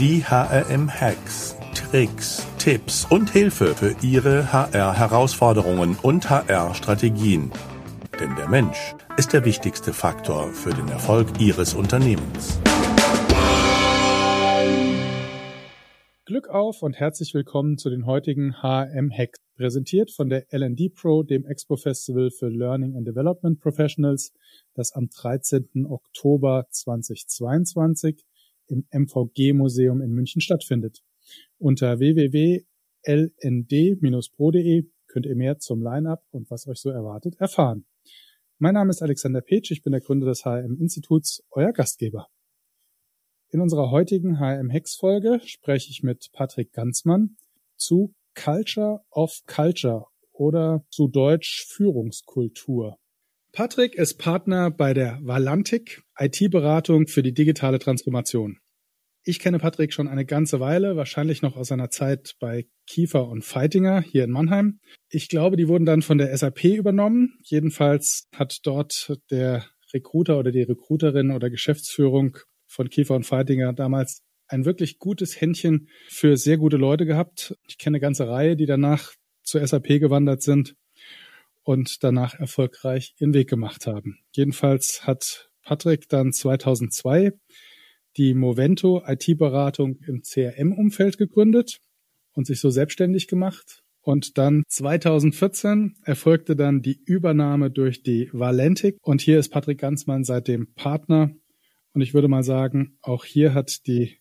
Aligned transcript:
Die 0.00 0.24
HRM-Hacks, 0.24 1.56
Tricks, 1.74 2.46
Tipps 2.58 3.06
und 3.10 3.28
Hilfe 3.28 3.74
für 3.74 3.94
Ihre 4.00 4.50
HR-Herausforderungen 4.50 5.98
und 6.00 6.30
HR-Strategien. 6.30 7.52
Denn 8.18 8.34
der 8.34 8.48
Mensch 8.48 8.94
ist 9.18 9.34
der 9.34 9.44
wichtigste 9.44 9.92
Faktor 9.92 10.54
für 10.54 10.70
den 10.70 10.88
Erfolg 10.88 11.38
Ihres 11.38 11.74
Unternehmens. 11.74 12.58
Glück 16.24 16.48
auf 16.48 16.80
und 16.80 16.94
herzlich 16.94 17.34
willkommen 17.34 17.76
zu 17.76 17.90
den 17.90 18.06
heutigen 18.06 18.54
HRM 18.62 19.10
Hacks, 19.10 19.38
präsentiert 19.54 20.10
von 20.10 20.30
der 20.30 20.46
LD 20.50 20.94
Pro, 20.94 21.24
dem 21.24 21.44
Expo 21.44 21.76
Festival 21.76 22.30
für 22.30 22.48
Learning 22.48 22.96
and 22.96 23.06
Development 23.06 23.60
Professionals, 23.60 24.32
das 24.72 24.92
am 24.92 25.10
13. 25.10 25.84
Oktober 25.86 26.66
2022 26.70 28.24
im 28.70 28.86
MVG-Museum 28.90 30.00
in 30.00 30.12
München 30.12 30.40
stattfindet. 30.40 31.02
Unter 31.58 31.98
www.lnd-pro.de 31.98 32.64
könnt 35.08 35.26
ihr 35.26 35.36
mehr 35.36 35.58
zum 35.58 35.82
Line-Up 35.82 36.24
und 36.30 36.50
was 36.50 36.66
euch 36.66 36.78
so 36.78 36.90
erwartet 36.90 37.36
erfahren. 37.38 37.84
Mein 38.58 38.74
Name 38.74 38.90
ist 38.90 39.02
Alexander 39.02 39.40
Petsch, 39.40 39.70
ich 39.70 39.82
bin 39.82 39.92
der 39.92 40.00
Gründer 40.00 40.26
des 40.26 40.44
HM-Instituts, 40.44 41.42
euer 41.50 41.72
Gastgeber. 41.72 42.28
In 43.52 43.60
unserer 43.60 43.90
heutigen 43.90 44.38
HM-Hex-Folge 44.38 45.40
spreche 45.44 45.90
ich 45.90 46.04
mit 46.04 46.30
Patrick 46.32 46.72
Ganzmann 46.72 47.36
zu 47.76 48.14
Culture 48.34 49.00
of 49.10 49.40
Culture 49.46 50.06
oder 50.30 50.84
zu 50.90 51.08
Deutsch 51.08 51.66
Führungskultur. 51.68 52.98
Patrick 53.52 53.96
ist 53.96 54.18
Partner 54.18 54.70
bei 54.70 54.94
der 54.94 55.18
Valantik, 55.22 56.04
IT-Beratung 56.16 57.08
für 57.08 57.24
die 57.24 57.34
digitale 57.34 57.80
Transformation. 57.80 58.59
Ich 59.22 59.38
kenne 59.38 59.58
Patrick 59.58 59.92
schon 59.92 60.08
eine 60.08 60.24
ganze 60.24 60.60
Weile, 60.60 60.96
wahrscheinlich 60.96 61.42
noch 61.42 61.54
aus 61.54 61.68
seiner 61.68 61.90
Zeit 61.90 62.36
bei 62.40 62.66
Kiefer 62.86 63.28
und 63.28 63.44
Feitinger 63.44 64.00
hier 64.00 64.24
in 64.24 64.30
Mannheim. 64.30 64.80
Ich 65.10 65.28
glaube, 65.28 65.56
die 65.56 65.68
wurden 65.68 65.84
dann 65.84 66.00
von 66.00 66.16
der 66.16 66.34
SAP 66.36 66.64
übernommen. 66.64 67.38
Jedenfalls 67.42 68.28
hat 68.34 68.60
dort 68.62 69.18
der 69.30 69.66
Recruiter 69.92 70.38
oder 70.38 70.52
die 70.52 70.62
Recruiterin 70.62 71.32
oder 71.32 71.50
Geschäftsführung 71.50 72.38
von 72.66 72.88
Kiefer 72.88 73.14
und 73.14 73.26
Feitinger 73.26 73.74
damals 73.74 74.22
ein 74.48 74.64
wirklich 74.64 74.98
gutes 74.98 75.38
Händchen 75.38 75.88
für 76.08 76.38
sehr 76.38 76.56
gute 76.56 76.78
Leute 76.78 77.04
gehabt. 77.04 77.54
Ich 77.68 77.76
kenne 77.76 77.96
eine 77.96 78.00
ganze 78.00 78.26
Reihe, 78.26 78.56
die 78.56 78.66
danach 78.66 79.12
zur 79.42 79.66
SAP 79.66 80.00
gewandert 80.00 80.42
sind 80.42 80.76
und 81.62 82.02
danach 82.02 82.34
erfolgreich 82.34 83.14
ihren 83.18 83.34
Weg 83.34 83.50
gemacht 83.50 83.86
haben. 83.86 84.18
Jedenfalls 84.34 85.06
hat 85.06 85.50
Patrick 85.62 86.08
dann 86.08 86.32
2002 86.32 87.32
die 88.16 88.34
Movento 88.34 89.02
IT-Beratung 89.06 89.98
im 90.06 90.22
CRM-Umfeld 90.22 91.18
gegründet 91.18 91.78
und 92.32 92.46
sich 92.46 92.60
so 92.60 92.70
selbstständig 92.70 93.28
gemacht. 93.28 93.82
Und 94.02 94.38
dann 94.38 94.62
2014 94.66 95.96
erfolgte 96.04 96.56
dann 96.56 96.80
die 96.80 97.00
Übernahme 97.04 97.70
durch 97.70 98.02
die 98.02 98.30
Valentik. 98.32 98.96
Und 99.02 99.20
hier 99.20 99.38
ist 99.38 99.50
Patrick 99.50 99.78
Ganzmann 99.78 100.24
seitdem 100.24 100.72
Partner. 100.74 101.30
Und 101.92 102.00
ich 102.00 102.14
würde 102.14 102.28
mal 102.28 102.42
sagen, 102.42 102.96
auch 103.02 103.24
hier 103.24 103.52
hat 103.52 103.86
die 103.86 104.20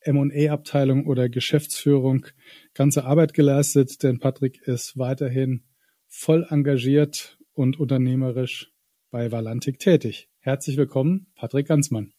M&A-Abteilung 0.00 1.06
oder 1.06 1.28
Geschäftsführung 1.28 2.26
ganze 2.72 3.04
Arbeit 3.04 3.34
geleistet, 3.34 4.02
denn 4.02 4.18
Patrick 4.18 4.60
ist 4.62 4.96
weiterhin 4.96 5.64
voll 6.06 6.46
engagiert 6.48 7.38
und 7.52 7.78
unternehmerisch 7.78 8.72
bei 9.10 9.30
Valantik 9.30 9.78
tätig. 9.78 10.28
Herzlich 10.40 10.76
willkommen, 10.76 11.26
Patrick 11.34 11.66
Ganzmann. 11.66 12.12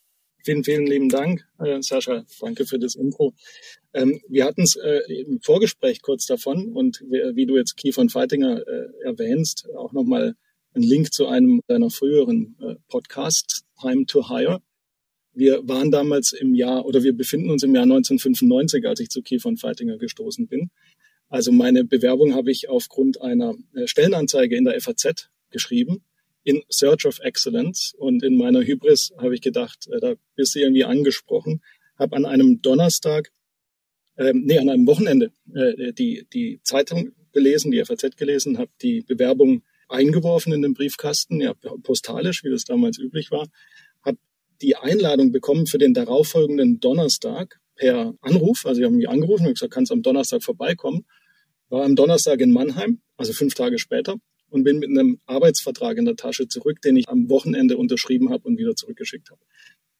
Vielen, 0.43 0.63
vielen 0.63 0.87
lieben 0.87 1.09
Dank, 1.09 1.45
äh, 1.59 1.81
Sascha. 1.81 2.25
Danke 2.39 2.65
für 2.65 2.79
das 2.79 2.95
Intro. 2.95 3.33
Ähm, 3.93 4.21
wir 4.29 4.45
hatten 4.45 4.63
es 4.63 4.77
äh, 4.77 5.01
im 5.11 5.41
Vorgespräch 5.41 6.01
kurz 6.01 6.25
davon 6.25 6.71
und 6.73 7.01
wie, 7.01 7.35
wie 7.35 7.45
du 7.45 7.57
jetzt 7.57 7.75
Key 7.75 7.91
von 7.91 8.09
Feitinger 8.09 8.65
äh, 8.65 8.87
erwähnst, 9.03 9.67
auch 9.75 9.91
nochmal 9.91 10.35
ein 10.73 10.83
Link 10.83 11.13
zu 11.13 11.27
einem 11.27 11.61
deiner 11.67 11.89
früheren 11.89 12.55
äh, 12.61 12.75
Podcasts, 12.87 13.63
Time 13.81 14.05
to 14.05 14.29
Hire. 14.29 14.61
Wir 15.33 15.67
waren 15.67 15.91
damals 15.91 16.31
im 16.31 16.55
Jahr 16.55 16.85
oder 16.85 17.03
wir 17.03 17.13
befinden 17.13 17.49
uns 17.49 17.63
im 17.63 17.75
Jahr 17.75 17.83
1995, 17.83 18.85
als 18.87 18.99
ich 19.01 19.09
zu 19.09 19.21
Key 19.21 19.39
von 19.39 19.57
Feitinger 19.57 19.97
gestoßen 19.97 20.47
bin. 20.47 20.69
Also 21.27 21.51
meine 21.51 21.83
Bewerbung 21.83 22.33
habe 22.33 22.49
ich 22.49 22.69
aufgrund 22.69 23.21
einer 23.21 23.55
äh, 23.75 23.87
Stellenanzeige 23.87 24.55
in 24.55 24.65
der 24.65 24.79
FAZ 24.79 25.29
geschrieben, 25.51 26.03
in 26.49 26.63
Search 26.69 27.05
of 27.05 27.19
Excellence. 27.19 27.93
Und 27.97 28.23
in 28.23 28.37
meiner 28.37 28.61
Hybris 28.61 29.11
habe 29.17 29.35
ich 29.35 29.41
gedacht, 29.41 29.87
äh, 29.91 29.99
da 29.99 30.13
bist 30.35 30.55
du 30.55 30.59
irgendwie 30.59 30.83
angesprochen, 30.83 31.61
habe 31.97 32.15
an 32.15 32.25
einem 32.25 32.61
Donnerstag, 32.61 33.31
ähm, 34.17 34.43
nee, 34.45 34.57
an 34.57 34.69
einem 34.69 34.87
Wochenende 34.87 35.31
äh, 35.53 35.93
die, 35.93 36.25
die 36.33 36.59
Zeitung 36.63 37.11
gelesen, 37.31 37.71
die 37.71 37.83
FAZ 37.83 38.15
gelesen, 38.17 38.57
habe 38.57 38.71
die 38.81 39.01
Bewerbung 39.01 39.63
eingeworfen 39.87 40.53
in 40.53 40.61
den 40.61 40.73
Briefkasten, 40.73 41.41
ja, 41.41 41.53
postalisch, 41.83 42.43
wie 42.43 42.49
das 42.49 42.63
damals 42.63 42.99
üblich 42.99 43.31
war, 43.31 43.47
habe 44.03 44.17
die 44.61 44.75
Einladung 44.75 45.31
bekommen 45.31 45.67
für 45.67 45.77
den 45.77 45.93
darauffolgenden 45.93 46.79
Donnerstag 46.79 47.59
per 47.75 48.13
Anruf. 48.21 48.65
Also, 48.65 48.81
ich 48.81 48.85
habe 48.85 48.95
mich 48.95 49.09
angerufen 49.09 49.47
und 49.47 49.53
gesagt, 49.53 49.73
kannst 49.73 49.91
am 49.91 50.01
Donnerstag 50.01 50.43
vorbeikommen 50.43 51.05
war 51.69 51.85
am 51.85 51.95
Donnerstag 51.95 52.41
in 52.41 52.51
Mannheim, 52.51 53.01
also 53.17 53.33
fünf 53.33 53.53
Tage 53.53 53.77
später, 53.77 54.15
und 54.49 54.63
bin 54.63 54.79
mit 54.79 54.89
einem 54.89 55.19
Arbeitsvertrag 55.25 55.97
in 55.97 56.05
der 56.05 56.15
Tasche 56.15 56.47
zurück, 56.47 56.81
den 56.81 56.97
ich 56.97 57.07
am 57.09 57.29
Wochenende 57.29 57.77
unterschrieben 57.77 58.29
habe 58.29 58.47
und 58.47 58.57
wieder 58.57 58.75
zurückgeschickt 58.75 59.29
habe. 59.31 59.41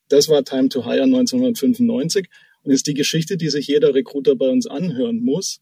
Das 0.10 0.28
war 0.28 0.44
Time 0.44 0.70
to 0.70 0.86
Hire 0.86 1.04
1995 1.04 2.28
und 2.64 2.72
ist 2.72 2.88
die 2.88 2.94
Geschichte, 2.94 3.38
die 3.38 3.50
sich 3.50 3.68
jeder 3.68 3.94
Recruiter 3.94 4.36
bei 4.36 4.50
uns 4.50 4.68
anhören 4.68 5.22
muss, 5.22 5.62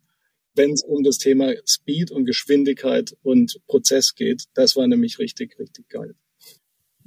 wenn 0.56 0.72
es 0.72 0.84
um 0.84 1.04
das 1.04 1.18
Thema 1.18 1.54
Speed 1.66 2.12
und 2.12 2.26
Geschwindigkeit 2.26 3.16
und 3.22 3.60
Prozess 3.68 4.16
geht. 4.16 4.46
Das 4.54 4.76
war 4.76 4.88
nämlich 4.88 5.20
richtig, 5.20 5.60
richtig 5.60 5.90
geil. 5.90 6.16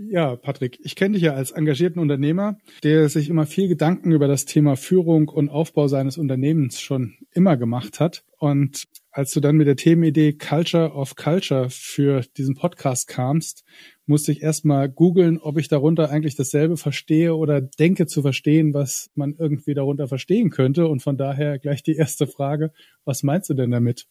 Ja, 0.08 0.36
Patrick, 0.36 0.78
ich 0.82 0.96
kenne 0.96 1.14
dich 1.14 1.24
ja 1.24 1.34
als 1.34 1.50
engagierten 1.50 2.00
Unternehmer, 2.00 2.56
der 2.82 3.10
sich 3.10 3.28
immer 3.28 3.44
viel 3.44 3.68
Gedanken 3.68 4.12
über 4.12 4.28
das 4.28 4.46
Thema 4.46 4.76
Führung 4.76 5.28
und 5.28 5.50
Aufbau 5.50 5.88
seines 5.88 6.16
Unternehmens 6.16 6.80
schon 6.80 7.16
immer 7.32 7.58
gemacht 7.58 8.00
hat. 8.00 8.24
Und 8.38 8.84
als 9.12 9.32
du 9.32 9.40
dann 9.40 9.56
mit 9.56 9.66
der 9.66 9.76
Themenidee 9.76 10.32
Culture 10.34 10.92
of 10.92 11.16
Culture 11.16 11.68
für 11.70 12.22
diesen 12.36 12.54
Podcast 12.54 13.08
kamst, 13.08 13.64
musste 14.06 14.32
ich 14.32 14.42
erstmal 14.42 14.88
googeln, 14.88 15.38
ob 15.38 15.58
ich 15.58 15.68
darunter 15.68 16.10
eigentlich 16.10 16.36
dasselbe 16.36 16.76
verstehe 16.76 17.34
oder 17.34 17.60
denke 17.60 18.06
zu 18.06 18.22
verstehen, 18.22 18.72
was 18.72 19.10
man 19.14 19.34
irgendwie 19.38 19.74
darunter 19.74 20.08
verstehen 20.08 20.50
könnte. 20.50 20.86
Und 20.86 21.02
von 21.02 21.16
daher 21.16 21.58
gleich 21.58 21.82
die 21.82 21.96
erste 21.96 22.26
Frage, 22.26 22.72
was 23.04 23.22
meinst 23.22 23.50
du 23.50 23.54
denn 23.54 23.70
damit? 23.70 24.06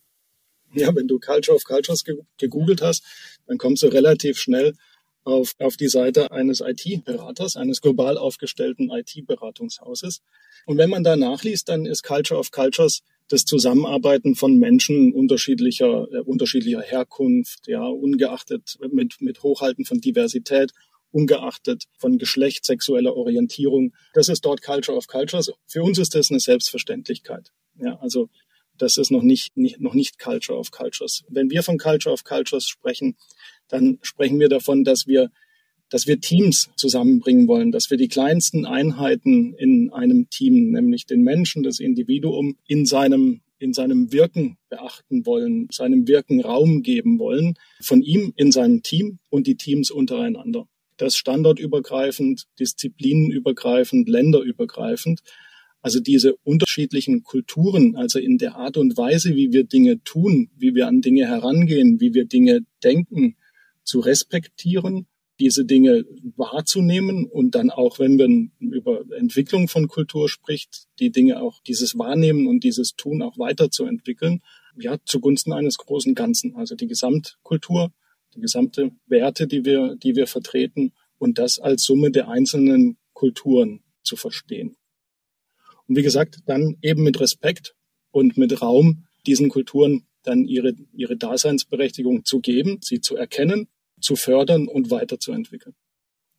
Ja, 0.74 0.94
wenn 0.96 1.08
du 1.08 1.20
Culture 1.20 1.56
of 1.56 1.64
Cultures 1.64 2.04
gegoogelt 2.38 2.82
hast, 2.82 3.04
dann 3.48 3.58
kommst 3.58 3.84
du 3.84 3.88
relativ 3.88 4.38
schnell 4.38 4.76
auf, 5.24 5.56
auf 5.60 5.78
die 5.78 5.88
Seite 5.88 6.32
eines 6.32 6.62
IT-Beraters, 6.62 7.56
eines 7.56 7.82
global 7.82 8.18
aufgestellten 8.18 8.90
IT-Beratungshauses. 8.92 10.22
Und 10.66 10.78
wenn 10.78 10.90
man 10.90 11.04
da 11.04 11.16
nachliest, 11.16 11.70
dann 11.70 11.86
ist 11.86 12.04
Culture 12.04 12.40
of 12.40 12.52
Cultures 12.52 13.02
das 13.30 13.46
Zusammenarbeiten 13.46 14.36
von 14.36 14.58
Menschen 14.58 15.14
unterschiedlicher, 15.14 16.08
äh, 16.12 16.20
unterschiedlicher 16.20 16.82
Herkunft, 16.82 17.68
ja, 17.68 17.86
ungeachtet 17.86 18.78
mit, 18.92 19.22
mit 19.22 19.44
Hochhalten 19.44 19.86
von 19.86 20.02
Diversität, 20.02 20.72
ungeachtet 21.12 21.86
von 21.98 22.18
Geschlecht, 22.18 22.66
sexueller 22.66 23.16
Orientierung. 23.16 23.94
Das 24.14 24.30
ist 24.30 24.46
dort 24.46 24.62
Culture 24.62 24.98
of 24.98 25.08
Cultures. 25.08 25.52
Für 25.68 25.84
uns 25.84 25.98
ist 25.98 26.16
das 26.16 26.30
eine 26.30 26.40
Selbstverständlichkeit. 26.40 27.52
Ja, 27.76 27.98
also 28.00 28.30
das 28.78 28.98
ist 28.98 29.12
noch 29.12 29.24
nicht, 29.24 29.58
nicht, 29.58 29.80
noch 29.80 29.94
nicht 29.94 30.20
Culture 30.20 30.58
of 30.58 30.72
Cultures. 30.72 31.24
Wenn 31.30 31.50
wir 31.50 31.64
von 31.64 31.78
Culture 31.78 32.14
of 32.14 32.24
Cultures 32.24 32.68
sprechen, 32.68 33.16
dann 33.68 34.00
sprechen 34.02 34.40
wir 34.40 34.50
davon, 34.50 34.84
dass 34.84 35.06
wir, 35.06 35.32
dass 35.90 36.08
wir 36.08 36.20
Teams 36.20 36.70
zusammenbringen 36.76 37.48
wollen, 37.48 37.72
dass 37.72 37.90
wir 37.90 37.98
die 37.98 38.08
kleinsten 38.08 38.66
Einheiten 38.66 39.54
in 39.56 39.92
einem 39.92 40.30
Team, 40.30 40.72
nämlich 40.72 41.06
den 41.06 41.24
Menschen, 41.24 41.64
das 41.64 41.80
Individuum, 41.80 42.58
in 42.68 42.86
seinem 42.86 43.42
in 43.60 43.74
seinem 43.74 44.12
Wirken 44.14 44.58
beachten 44.70 45.26
wollen, 45.26 45.68
seinem 45.70 46.08
Wirken 46.08 46.40
Raum 46.40 46.82
geben 46.82 47.20
wollen, 47.20 47.56
von 47.82 48.02
ihm 48.02 48.34
in 48.38 48.52
seinem 48.52 48.84
Team 48.84 49.20
und 49.30 49.48
die 49.48 49.56
Teams 49.56 49.92
untereinander. 49.92 50.66
Das 50.96 51.18
standortübergreifend, 51.18 52.46
disziplinenübergreifend, 52.60 54.08
länderübergreifend. 54.10 55.22
Also 55.82 56.00
diese 56.00 56.36
unterschiedlichen 56.44 57.24
Kulturen, 57.24 57.96
also 57.96 58.20
in 58.20 58.38
der 58.38 58.56
Art 58.56 58.78
und 58.78 58.98
Weise, 58.98 59.36
wie 59.36 59.52
wir 59.52 59.66
Dinge 59.66 60.04
tun, 60.04 60.50
wie 60.58 60.76
wir 60.76 60.88
an 60.88 61.02
Dinge 61.02 61.28
herangehen, 61.28 62.00
wie 62.00 62.14
wir 62.14 62.26
Dinge 62.26 62.62
denken, 62.84 63.36
zu 63.84 64.00
respektieren, 64.00 65.08
diese 65.40 65.66
Dinge 65.66 66.06
wahrzunehmen 66.36 67.26
und 67.26 67.56
dann 67.56 67.70
auch, 67.70 68.00
wenn 68.00 68.18
man 68.18 68.52
über 68.60 69.04
Entwicklung 69.18 69.68
von 69.68 69.88
Kultur 69.88 70.28
spricht, 70.28 70.88
die 71.00 71.12
Dinge 71.12 71.42
auch, 71.42 71.62
dieses 71.64 71.98
Wahrnehmen 71.98 72.48
und 72.48 72.64
dieses 72.64 72.96
Tun 72.96 73.22
auch 73.22 73.38
weiterzuentwickeln, 73.38 74.42
ja, 74.78 74.98
zugunsten 75.06 75.54
eines 75.54 75.78
großen 75.78 76.16
Ganzen. 76.16 76.56
Also 76.56 76.76
die 76.76 76.88
Gesamtkultur, 76.88 77.92
die 78.36 78.42
gesamte 78.42 78.92
Werte, 79.08 79.48
die 79.48 79.66
wir, 79.66 79.96
die 79.96 80.16
wir 80.16 80.28
vertreten 80.28 80.94
und 81.18 81.38
das 81.38 81.60
als 81.60 81.84
Summe 81.84 82.12
der 82.12 82.30
einzelnen 82.30 82.98
Kulturen 83.14 83.82
zu 84.04 84.16
verstehen. 84.16 84.76
Und 85.88 85.96
wie 85.96 86.04
gesagt, 86.04 86.40
dann 86.46 86.78
eben 86.82 87.04
mit 87.04 87.20
Respekt 87.20 87.76
und 88.12 88.38
mit 88.38 88.62
Raum 88.62 89.06
diesen 89.26 89.50
Kulturen 89.50 90.06
dann 90.24 90.46
ihre, 90.46 90.76
ihre 90.94 91.18
Daseinsberechtigung 91.18 92.26
zu 92.26 92.40
geben, 92.40 92.80
sie 92.82 93.02
zu 93.02 93.16
erkennen, 93.16 93.68
zu 94.00 94.16
fördern 94.16 94.68
und 94.68 94.92
weiterzuentwickeln. 94.92 95.76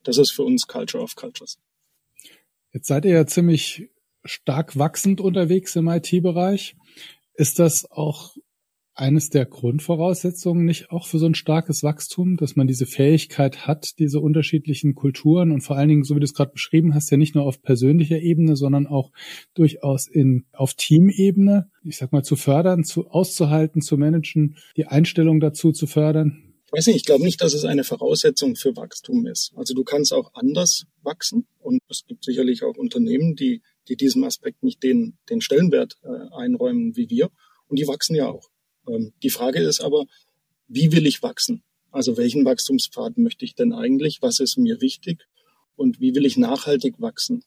Das 0.03 0.19
ist 0.19 0.33
für 0.33 0.43
uns 0.43 0.67
Culture 0.67 1.03
of 1.03 1.15
Cultures. 1.15 1.59
Jetzt 2.73 2.87
seid 2.87 3.05
ihr 3.05 3.13
ja 3.13 3.27
ziemlich 3.27 3.91
stark 4.25 4.79
wachsend 4.79 5.21
unterwegs 5.21 5.77
im 5.77 5.89
IT-Bereich. 5.89 6.77
Ist 7.35 7.59
das 7.59 7.91
auch 7.91 8.37
eines 8.95 9.31
der 9.31 9.47
Grundvoraussetzungen 9.47 10.65
nicht 10.67 10.91
auch 10.91 11.07
für 11.07 11.19
so 11.19 11.27
ein 11.27 11.35
starkes 11.35 11.83
Wachstum, 11.83 12.37
dass 12.37 12.55
man 12.55 12.67
diese 12.67 12.85
Fähigkeit 12.85 13.67
hat, 13.67 13.99
diese 13.99 14.21
unterschiedlichen 14.21 14.95
Kulturen 14.95 15.53
und 15.53 15.63
vor 15.63 15.77
allen 15.77 15.89
Dingen, 15.89 16.05
so 16.05 16.15
wie 16.15 16.21
du 16.21 16.25
es 16.25 16.35
gerade 16.35 16.53
beschrieben 16.53 16.95
hast, 16.95 17.11
ja 17.11 17.17
nicht 17.17 17.35
nur 17.35 17.45
auf 17.45 17.63
persönlicher 17.63 18.19
Ebene, 18.19 18.57
sondern 18.57 18.87
auch 18.87 19.11
durchaus 19.55 20.07
in, 20.07 20.45
auf 20.53 20.75
Teamebene, 20.75 21.71
ich 21.83 21.97
sag 21.97 22.13
mal, 22.13 22.25
zu 22.25 22.37
fördern, 22.37 22.85
zu, 22.85 23.09
auszuhalten, 23.09 23.81
zu 23.81 23.97
managen, 23.97 24.57
die 24.77 24.87
Einstellung 24.87 25.41
dazu 25.41 25.73
zu 25.73 25.87
fördern? 25.87 26.50
Ich 26.71 26.79
weiß 26.79 26.87
nicht, 26.87 26.97
ich 26.97 27.05
glaube 27.05 27.25
nicht, 27.25 27.41
dass 27.43 27.53
es 27.53 27.65
eine 27.65 27.83
Voraussetzung 27.83 28.55
für 28.55 28.77
Wachstum 28.77 29.27
ist. 29.27 29.51
Also 29.57 29.75
du 29.75 29.83
kannst 29.83 30.13
auch 30.13 30.35
anders 30.35 30.85
wachsen 31.03 31.49
und 31.59 31.81
es 31.89 32.05
gibt 32.07 32.25
sicherlich 32.25 32.63
auch 32.63 32.77
Unternehmen, 32.77 33.35
die, 33.35 33.63
die 33.89 33.97
diesem 33.97 34.23
Aspekt 34.23 34.63
nicht 34.63 34.81
den, 34.85 35.19
den 35.29 35.41
Stellenwert 35.41 35.99
äh, 36.05 36.33
einräumen 36.33 36.95
wie 36.95 37.11
wir 37.11 37.31
und 37.67 37.81
die 37.81 37.89
wachsen 37.89 38.15
ja 38.15 38.29
auch. 38.29 38.51
Ähm, 38.87 39.13
die 39.25 39.31
Frage 39.31 39.59
ist 39.59 39.81
aber, 39.81 40.07
wie 40.69 40.93
will 40.93 41.09
ich 41.09 41.25
wachsen? 41.25 41.65
Also 41.91 42.17
welchen 42.17 42.45
Wachstumspfad 42.45 43.19
möchte 43.19 43.45
ich 43.45 43.57
denn 43.57 43.73
eigentlich? 43.73 44.19
Was 44.21 44.39
ist 44.39 44.57
mir 44.57 44.81
wichtig? 44.81 45.27
Und 45.75 45.99
wie 45.99 46.15
will 46.15 46.25
ich 46.25 46.37
nachhaltig 46.37 47.01
wachsen? 47.01 47.43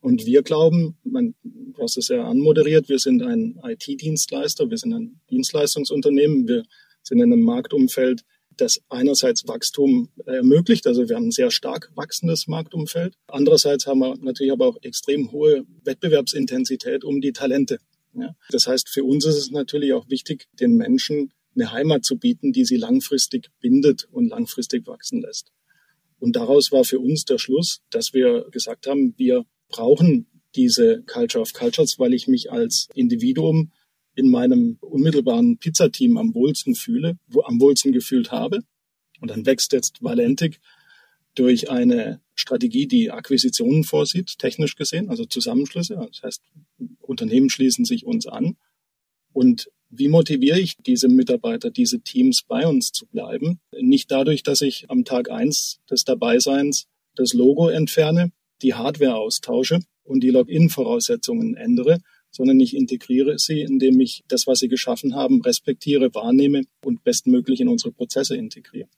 Und 0.00 0.26
wir 0.26 0.42
glauben, 0.42 0.98
man, 1.02 1.34
du 1.42 1.82
hast 1.82 1.96
es 1.96 2.08
ja 2.08 2.28
anmoderiert, 2.28 2.90
wir 2.90 2.98
sind 2.98 3.22
ein 3.22 3.58
IT-Dienstleister, 3.62 4.68
wir 4.68 4.76
sind 4.76 4.92
ein 4.92 5.20
Dienstleistungsunternehmen, 5.30 6.46
wir 6.46 6.64
sind 7.02 7.22
in 7.22 7.32
einem 7.32 7.42
Marktumfeld, 7.42 8.22
das 8.60 8.80
einerseits 8.88 9.46
Wachstum 9.46 10.10
ermöglicht, 10.26 10.86
also 10.86 11.08
wir 11.08 11.16
haben 11.16 11.28
ein 11.28 11.32
sehr 11.32 11.50
stark 11.50 11.90
wachsendes 11.94 12.46
Marktumfeld. 12.46 13.14
Andererseits 13.28 13.86
haben 13.86 14.00
wir 14.00 14.16
natürlich 14.20 14.52
aber 14.52 14.66
auch 14.66 14.78
extrem 14.82 15.32
hohe 15.32 15.64
Wettbewerbsintensität 15.84 17.04
um 17.04 17.20
die 17.20 17.32
Talente. 17.32 17.78
Ja. 18.14 18.34
Das 18.50 18.66
heißt, 18.66 18.88
für 18.88 19.04
uns 19.04 19.24
ist 19.24 19.36
es 19.36 19.50
natürlich 19.50 19.92
auch 19.92 20.08
wichtig, 20.08 20.48
den 20.58 20.76
Menschen 20.76 21.32
eine 21.54 21.72
Heimat 21.72 22.04
zu 22.04 22.16
bieten, 22.16 22.52
die 22.52 22.64
sie 22.64 22.76
langfristig 22.76 23.50
bindet 23.60 24.08
und 24.10 24.28
langfristig 24.28 24.86
wachsen 24.86 25.20
lässt. 25.20 25.52
Und 26.18 26.36
daraus 26.36 26.70
war 26.70 26.84
für 26.84 26.98
uns 26.98 27.24
der 27.24 27.38
Schluss, 27.38 27.80
dass 27.90 28.12
wir 28.12 28.46
gesagt 28.50 28.86
haben, 28.86 29.14
wir 29.16 29.44
brauchen 29.68 30.26
diese 30.54 31.02
Culture 31.02 31.42
of 31.42 31.52
Cultures, 31.52 31.98
weil 31.98 32.12
ich 32.12 32.28
mich 32.28 32.52
als 32.52 32.88
Individuum 32.94 33.72
in 34.14 34.30
meinem 34.30 34.78
unmittelbaren 34.80 35.58
Pizzateam 35.58 36.16
am 36.16 36.34
wohlsten 36.34 36.74
fühle, 36.74 37.18
wo 37.26 37.42
am 37.42 37.60
wohlsten 37.60 37.92
gefühlt 37.92 38.32
habe. 38.32 38.60
Und 39.20 39.30
dann 39.30 39.46
wächst 39.46 39.72
jetzt 39.72 40.02
Valentic 40.02 40.60
durch 41.34 41.70
eine 41.70 42.20
Strategie, 42.34 42.86
die 42.86 43.10
Akquisitionen 43.10 43.84
vorsieht, 43.84 44.38
technisch 44.38 44.76
gesehen, 44.76 45.08
also 45.08 45.24
Zusammenschlüsse. 45.24 45.94
Das 45.94 46.22
heißt, 46.22 46.42
Unternehmen 47.00 47.50
schließen 47.50 47.84
sich 47.84 48.04
uns 48.04 48.26
an. 48.26 48.56
Und 49.32 49.70
wie 49.90 50.08
motiviere 50.08 50.58
ich 50.58 50.76
diese 50.76 51.08
Mitarbeiter, 51.08 51.70
diese 51.70 52.00
Teams 52.00 52.42
bei 52.42 52.66
uns 52.66 52.92
zu 52.92 53.06
bleiben? 53.06 53.60
Nicht 53.78 54.10
dadurch, 54.10 54.42
dass 54.42 54.60
ich 54.60 54.88
am 54.88 55.04
Tag 55.04 55.30
eins 55.30 55.80
des 55.90 56.04
Dabeiseins 56.04 56.86
das 57.16 57.32
Logo 57.32 57.68
entferne, 57.68 58.32
die 58.62 58.74
Hardware 58.74 59.16
austausche 59.16 59.80
und 60.02 60.20
die 60.20 60.30
Login-Voraussetzungen 60.30 61.56
ändere, 61.56 62.00
sondern 62.30 62.60
ich 62.60 62.76
integriere 62.76 63.38
sie, 63.38 63.60
indem 63.60 64.00
ich 64.00 64.22
das, 64.28 64.46
was 64.46 64.60
sie 64.60 64.68
geschaffen 64.68 65.14
haben, 65.14 65.42
respektiere, 65.42 66.14
wahrnehme 66.14 66.62
und 66.84 67.02
bestmöglich 67.04 67.60
in 67.60 67.68
unsere 67.68 67.92
Prozesse 67.92 68.36
integriere. 68.36 68.88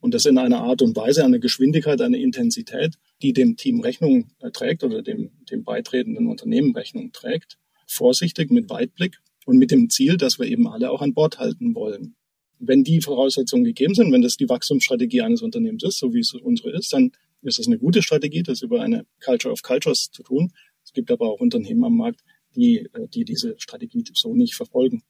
Und 0.00 0.14
das 0.14 0.26
in 0.26 0.38
einer 0.38 0.60
Art 0.60 0.82
und 0.82 0.94
Weise, 0.96 1.24
eine 1.24 1.40
Geschwindigkeit, 1.40 2.00
eine 2.00 2.18
Intensität, 2.18 2.94
die 3.22 3.32
dem 3.32 3.56
Team 3.56 3.80
Rechnung 3.80 4.28
äh, 4.40 4.50
trägt 4.50 4.84
oder 4.84 5.02
dem, 5.02 5.30
dem 5.50 5.64
beitretenden 5.64 6.26
Unternehmen 6.26 6.74
Rechnung 6.74 7.12
trägt. 7.12 7.58
Vorsichtig, 7.86 8.50
mit 8.50 8.68
Weitblick 8.68 9.18
und 9.46 9.58
mit 9.58 9.70
dem 9.70 9.90
Ziel, 9.90 10.16
dass 10.16 10.38
wir 10.38 10.46
eben 10.46 10.68
alle 10.68 10.90
auch 10.90 11.02
an 11.02 11.14
Bord 11.14 11.38
halten 11.38 11.74
wollen. 11.74 12.14
Wenn 12.58 12.84
die 12.84 13.00
Voraussetzungen 13.00 13.64
gegeben 13.64 13.94
sind, 13.94 14.12
wenn 14.12 14.22
das 14.22 14.36
die 14.36 14.48
Wachstumsstrategie 14.48 15.22
eines 15.22 15.42
Unternehmens 15.42 15.82
ist, 15.82 15.98
so 15.98 16.12
wie 16.12 16.20
es 16.20 16.32
unsere 16.34 16.70
ist, 16.70 16.92
dann 16.92 17.12
ist 17.42 17.58
es 17.58 17.66
eine 17.66 17.78
gute 17.78 18.02
Strategie, 18.02 18.42
das 18.42 18.62
über 18.62 18.82
eine 18.82 19.06
Culture 19.24 19.52
of 19.52 19.62
Cultures 19.62 20.10
zu 20.10 20.22
tun. 20.22 20.52
Es 20.84 20.92
gibt 20.92 21.10
aber 21.10 21.28
auch 21.28 21.40
Unternehmen 21.40 21.84
am 21.84 21.96
Markt, 21.96 22.20
die, 22.56 22.88
äh, 22.92 23.08
die 23.08 23.24
diese 23.24 23.54
Strategie 23.58 24.04
so 24.14 24.34
nicht 24.34 24.54
verfolgen. 24.54 25.02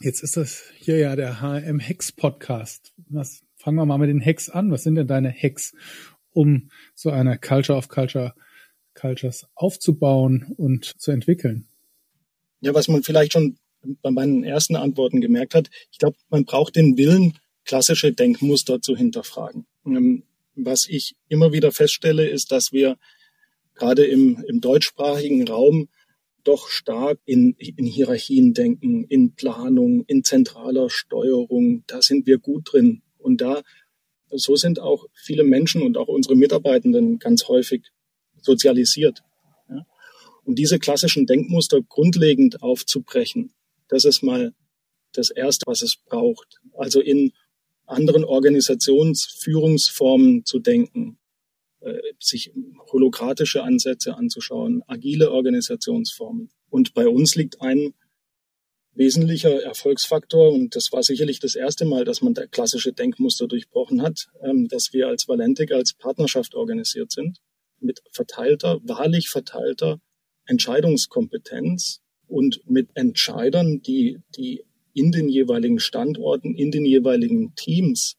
Jetzt 0.00 0.22
ist 0.22 0.36
das 0.36 0.62
hier 0.76 0.98
ja 0.98 1.16
der 1.16 1.40
HM 1.40 1.80
Hex 1.80 2.12
Podcast. 2.12 2.92
Was 3.08 3.42
fangen 3.58 3.76
wir 3.76 3.86
mal 3.86 3.98
mit 3.98 4.08
den 4.08 4.24
Hacks 4.24 4.48
an. 4.48 4.70
Was 4.70 4.84
sind 4.84 4.94
denn 4.94 5.06
deine 5.06 5.32
Hacks, 5.32 5.74
um 6.30 6.70
so 6.94 7.10
eine 7.10 7.38
Culture 7.38 7.76
of 7.76 7.88
Culture 7.88 8.34
Cultures 8.94 9.46
aufzubauen 9.54 10.54
und 10.56 10.84
zu 10.84 11.10
entwickeln? 11.10 11.68
Ja, 12.60 12.74
was 12.74 12.88
man 12.88 13.02
vielleicht 13.02 13.32
schon 13.32 13.58
bei 14.02 14.10
meinen 14.10 14.42
ersten 14.44 14.76
Antworten 14.76 15.20
gemerkt 15.20 15.54
hat, 15.54 15.70
ich 15.90 15.98
glaube, 15.98 16.16
man 16.30 16.44
braucht 16.44 16.76
den 16.76 16.96
Willen, 16.96 17.38
klassische 17.64 18.12
Denkmuster 18.12 18.80
zu 18.80 18.96
hinterfragen. 18.96 19.66
Ähm, 19.86 20.24
was 20.54 20.86
ich 20.88 21.14
immer 21.28 21.52
wieder 21.52 21.70
feststelle, 21.70 22.26
ist, 22.26 22.50
dass 22.50 22.72
wir 22.72 22.96
gerade 23.74 24.04
im, 24.04 24.44
im 24.48 24.60
deutschsprachigen 24.60 25.46
Raum 25.46 25.88
doch 26.48 26.68
stark 26.68 27.20
in, 27.26 27.54
in 27.58 27.84
Hierarchien 27.84 28.54
denken, 28.54 29.04
in 29.04 29.34
Planung, 29.34 30.06
in 30.06 30.24
zentraler 30.24 30.88
Steuerung. 30.88 31.84
Da 31.86 32.00
sind 32.00 32.26
wir 32.26 32.38
gut 32.38 32.72
drin. 32.72 33.02
Und 33.18 33.42
da, 33.42 33.60
so 34.30 34.56
sind 34.56 34.80
auch 34.80 35.04
viele 35.12 35.44
Menschen 35.44 35.82
und 35.82 35.98
auch 35.98 36.08
unsere 36.08 36.36
Mitarbeitenden 36.36 37.18
ganz 37.18 37.48
häufig 37.48 37.92
sozialisiert. 38.40 39.22
Ja. 39.68 39.84
Und 40.44 40.58
diese 40.58 40.78
klassischen 40.78 41.26
Denkmuster 41.26 41.82
grundlegend 41.82 42.62
aufzubrechen, 42.62 43.52
das 43.88 44.06
ist 44.06 44.22
mal 44.22 44.54
das 45.12 45.28
Erste, 45.28 45.66
was 45.66 45.82
es 45.82 45.96
braucht. 45.96 46.60
Also 46.78 47.02
in 47.02 47.34
anderen 47.84 48.24
Organisationsführungsformen 48.24 50.46
zu 50.46 50.60
denken, 50.60 51.18
sich 52.18 52.52
holokratische 52.92 53.62
Ansätze 53.62 54.16
anzuschauen, 54.16 54.82
agile 54.86 55.30
Organisationsformen. 55.30 56.50
Und 56.70 56.94
bei 56.94 57.08
uns 57.08 57.36
liegt 57.36 57.60
ein 57.60 57.94
wesentlicher 58.98 59.62
Erfolgsfaktor, 59.62 60.52
und 60.52 60.74
das 60.74 60.90
war 60.92 61.02
sicherlich 61.02 61.38
das 61.38 61.54
erste 61.54 61.84
Mal, 61.84 62.04
dass 62.04 62.20
man 62.20 62.34
der 62.34 62.48
klassische 62.48 62.92
Denkmuster 62.92 63.46
durchbrochen 63.46 64.02
hat, 64.02 64.28
ähm, 64.42 64.66
dass 64.68 64.92
wir 64.92 65.06
als 65.06 65.28
Valentik 65.28 65.70
als 65.72 65.94
Partnerschaft 65.94 66.54
organisiert 66.56 67.12
sind, 67.12 67.38
mit 67.80 68.02
verteilter, 68.10 68.80
wahrlich 68.82 69.28
verteilter 69.28 70.00
Entscheidungskompetenz 70.46 72.00
und 72.26 72.60
mit 72.68 72.88
Entscheidern, 72.94 73.80
die, 73.82 74.18
die 74.36 74.64
in 74.94 75.12
den 75.12 75.28
jeweiligen 75.28 75.78
Standorten, 75.78 76.56
in 76.56 76.72
den 76.72 76.84
jeweiligen 76.84 77.54
Teams 77.54 78.16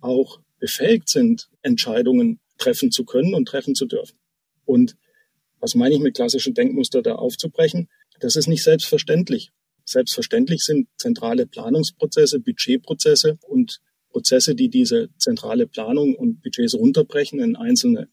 auch 0.00 0.40
befähigt 0.60 1.08
sind, 1.08 1.50
Entscheidungen 1.62 2.38
treffen 2.60 2.90
zu 2.90 3.04
können 3.04 3.34
und 3.34 3.46
treffen 3.46 3.74
zu 3.74 3.86
dürfen. 3.86 4.18
Und 4.64 4.96
was 5.58 5.74
meine 5.74 5.94
ich 5.94 6.00
mit 6.00 6.14
klassischen 6.14 6.54
Denkmuster 6.54 7.02
da 7.02 7.16
aufzubrechen? 7.16 7.88
Das 8.20 8.36
ist 8.36 8.46
nicht 8.46 8.62
selbstverständlich. 8.62 9.50
Selbstverständlich 9.84 10.62
sind 10.62 10.88
zentrale 10.96 11.46
Planungsprozesse, 11.46 12.40
Budgetprozesse 12.40 13.38
und 13.42 13.80
Prozesse, 14.10 14.54
die 14.54 14.68
diese 14.68 15.08
zentrale 15.18 15.66
Planung 15.66 16.14
und 16.14 16.42
Budgets 16.42 16.74
runterbrechen 16.74 17.40
in 17.40 17.56
einzelne 17.56 18.08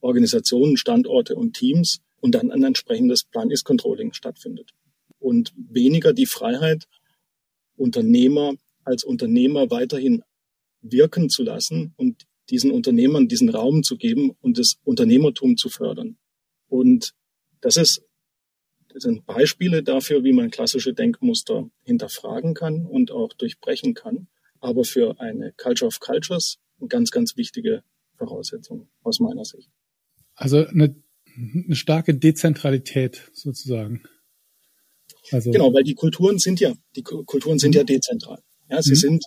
Organisationen, 0.00 0.76
Standorte 0.76 1.36
und 1.36 1.54
Teams 1.54 2.00
und 2.20 2.34
dann 2.34 2.50
ein 2.50 2.62
entsprechendes 2.62 3.24
Plan-Ist-Controlling 3.24 4.12
stattfindet. 4.12 4.72
Und 5.18 5.52
weniger 5.56 6.12
die 6.12 6.26
Freiheit, 6.26 6.84
Unternehmer 7.76 8.54
als 8.84 9.04
Unternehmer 9.04 9.70
weiterhin 9.70 10.22
wirken 10.82 11.28
zu 11.28 11.42
lassen 11.42 11.94
und 11.96 12.26
diesen 12.50 12.70
Unternehmern 12.70 13.28
diesen 13.28 13.48
Raum 13.48 13.82
zu 13.82 13.96
geben 13.96 14.32
und 14.40 14.58
das 14.58 14.76
Unternehmertum 14.84 15.56
zu 15.56 15.68
fördern. 15.68 16.16
Und 16.68 17.12
das 17.60 17.76
ist 17.76 18.02
das 18.92 19.04
sind 19.04 19.24
Beispiele 19.24 19.82
dafür, 19.82 20.24
wie 20.24 20.32
man 20.32 20.50
klassische 20.50 20.92
Denkmuster 20.92 21.70
hinterfragen 21.84 22.54
kann 22.54 22.86
und 22.86 23.12
auch 23.12 23.32
durchbrechen 23.34 23.94
kann. 23.94 24.26
Aber 24.58 24.84
für 24.84 25.20
eine 25.20 25.52
Culture 25.52 25.86
of 25.86 26.00
Cultures 26.00 26.58
eine 26.80 26.88
ganz, 26.88 27.10
ganz 27.10 27.36
wichtige 27.36 27.82
Voraussetzung 28.16 28.88
aus 29.02 29.20
meiner 29.20 29.44
Sicht. 29.44 29.70
Also 30.34 30.66
eine, 30.66 30.94
eine 31.36 31.76
starke 31.76 32.14
Dezentralität 32.14 33.30
sozusagen. 33.32 34.02
Also 35.30 35.50
genau, 35.50 35.72
weil 35.72 35.84
die 35.84 35.94
Kulturen 35.94 36.38
sind 36.38 36.60
ja, 36.60 36.74
die 36.96 37.02
Kulturen 37.02 37.58
sind 37.58 37.74
ja 37.74 37.84
dezentral. 37.84 38.42
Ja, 38.68 38.82
sie 38.82 38.92
mhm. 38.92 38.96
sind 38.96 39.24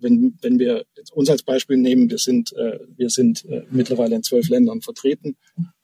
wenn, 0.00 0.36
wenn 0.42 0.58
wir 0.58 0.84
uns 1.12 1.30
als 1.30 1.42
Beispiel 1.42 1.76
nehmen, 1.76 2.10
wir 2.10 2.18
sind, 2.18 2.52
äh, 2.54 2.78
wir 2.96 3.10
sind 3.10 3.44
äh, 3.46 3.62
mittlerweile 3.70 4.16
in 4.16 4.22
zwölf 4.22 4.48
Ländern 4.48 4.80
vertreten, 4.80 5.36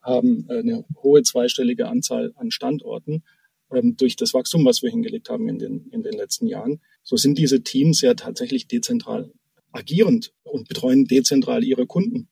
haben 0.03 0.47
äh, 0.49 0.59
eine 0.59 0.85
hohe 1.03 1.23
zweistellige 1.23 1.89
Anzahl 1.89 2.33
an 2.37 2.51
Standorten 2.51 3.23
ähm, 3.73 3.97
durch 3.97 4.17
das 4.17 4.35
Wachstum, 4.35 4.65
was 4.65 4.83
wir 4.83 4.91
hingelegt 4.91 5.29
haben 5.31 5.49
in 5.49 5.59
den, 5.59 5.89
in 5.91 6.03
den 6.03 6.15
letzten 6.15 6.47
Jahren. 6.47 6.81
So 7.03 7.17
sind 7.17 7.39
diese 7.39 7.63
Teams 7.63 8.01
ja 8.01 8.15
tatsächlich 8.15 8.69
dezentral 8.69 9.33
agierend 9.73 10.33
und 10.45 10.69
betreuen 10.69 11.07
dezentral 11.07 11.65
ihre 11.65 11.87
Kunden. 11.87 12.29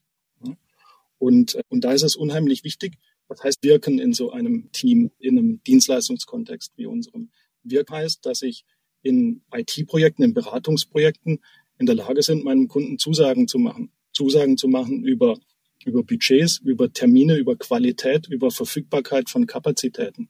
Und, 1.18 1.58
und 1.68 1.84
da 1.84 1.92
ist 1.92 2.02
es 2.02 2.16
unheimlich 2.16 2.64
wichtig, 2.64 2.98
was 3.28 3.42
heißt 3.42 3.62
wirken 3.62 3.98
in 3.98 4.12
so 4.12 4.30
einem 4.30 4.70
Team, 4.72 5.10
in 5.18 5.38
einem 5.38 5.62
Dienstleistungskontext 5.64 6.72
wie 6.76 6.86
unserem. 6.86 7.30
Wirk 7.62 7.90
heißt, 7.90 8.26
dass 8.26 8.42
ich 8.42 8.64
in 9.02 9.42
IT-Projekten, 9.52 10.22
in 10.22 10.34
Beratungsprojekten 10.34 11.40
in 11.78 11.86
der 11.86 11.94
Lage 11.94 12.22
sind, 12.22 12.44
meinem 12.44 12.68
Kunden 12.68 12.98
Zusagen 12.98 13.48
zu 13.48 13.58
machen. 13.58 13.90
Zusagen 14.12 14.56
zu 14.56 14.68
machen 14.68 15.04
über, 15.04 15.36
über 15.84 16.02
Budgets, 16.02 16.60
über 16.64 16.92
Termine, 16.92 17.36
über 17.36 17.56
Qualität, 17.56 18.28
über 18.28 18.50
Verfügbarkeit 18.50 19.28
von 19.28 19.46
Kapazitäten. 19.46 20.28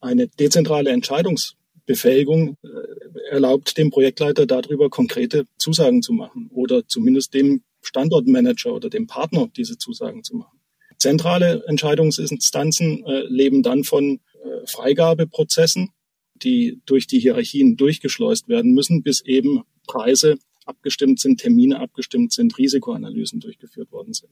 Eine 0.00 0.28
dezentrale 0.28 0.90
Entscheidungsbefähigung 0.90 2.56
äh, 2.62 3.30
erlaubt 3.30 3.76
dem 3.76 3.90
Projektleiter 3.90 4.46
darüber 4.46 4.90
konkrete 4.90 5.44
Zusagen 5.58 6.02
zu 6.02 6.12
machen 6.12 6.48
oder 6.52 6.86
zumindest 6.86 7.34
dem 7.34 7.62
Standortmanager 7.82 8.74
oder 8.74 8.90
dem 8.90 9.06
Partner 9.06 9.48
diese 9.56 9.78
Zusagen 9.78 10.22
zu 10.24 10.36
machen. 10.36 10.58
Zentrale 10.98 11.64
Entscheidungsinstanzen 11.66 13.04
äh, 13.04 13.20
leben 13.28 13.62
dann 13.62 13.84
von 13.84 14.20
äh, 14.42 14.66
Freigabeprozessen, 14.66 15.90
die 16.34 16.80
durch 16.86 17.06
die 17.06 17.20
Hierarchien 17.20 17.76
durchgeschleust 17.76 18.48
werden 18.48 18.72
müssen, 18.72 19.02
bis 19.02 19.24
eben 19.24 19.62
Preise 19.88 20.38
abgestimmt 20.64 21.18
sind, 21.18 21.40
Termine 21.40 21.80
abgestimmt 21.80 22.32
sind, 22.32 22.56
Risikoanalysen 22.56 23.40
durchgeführt 23.40 23.90
worden 23.90 24.12
sind. 24.12 24.30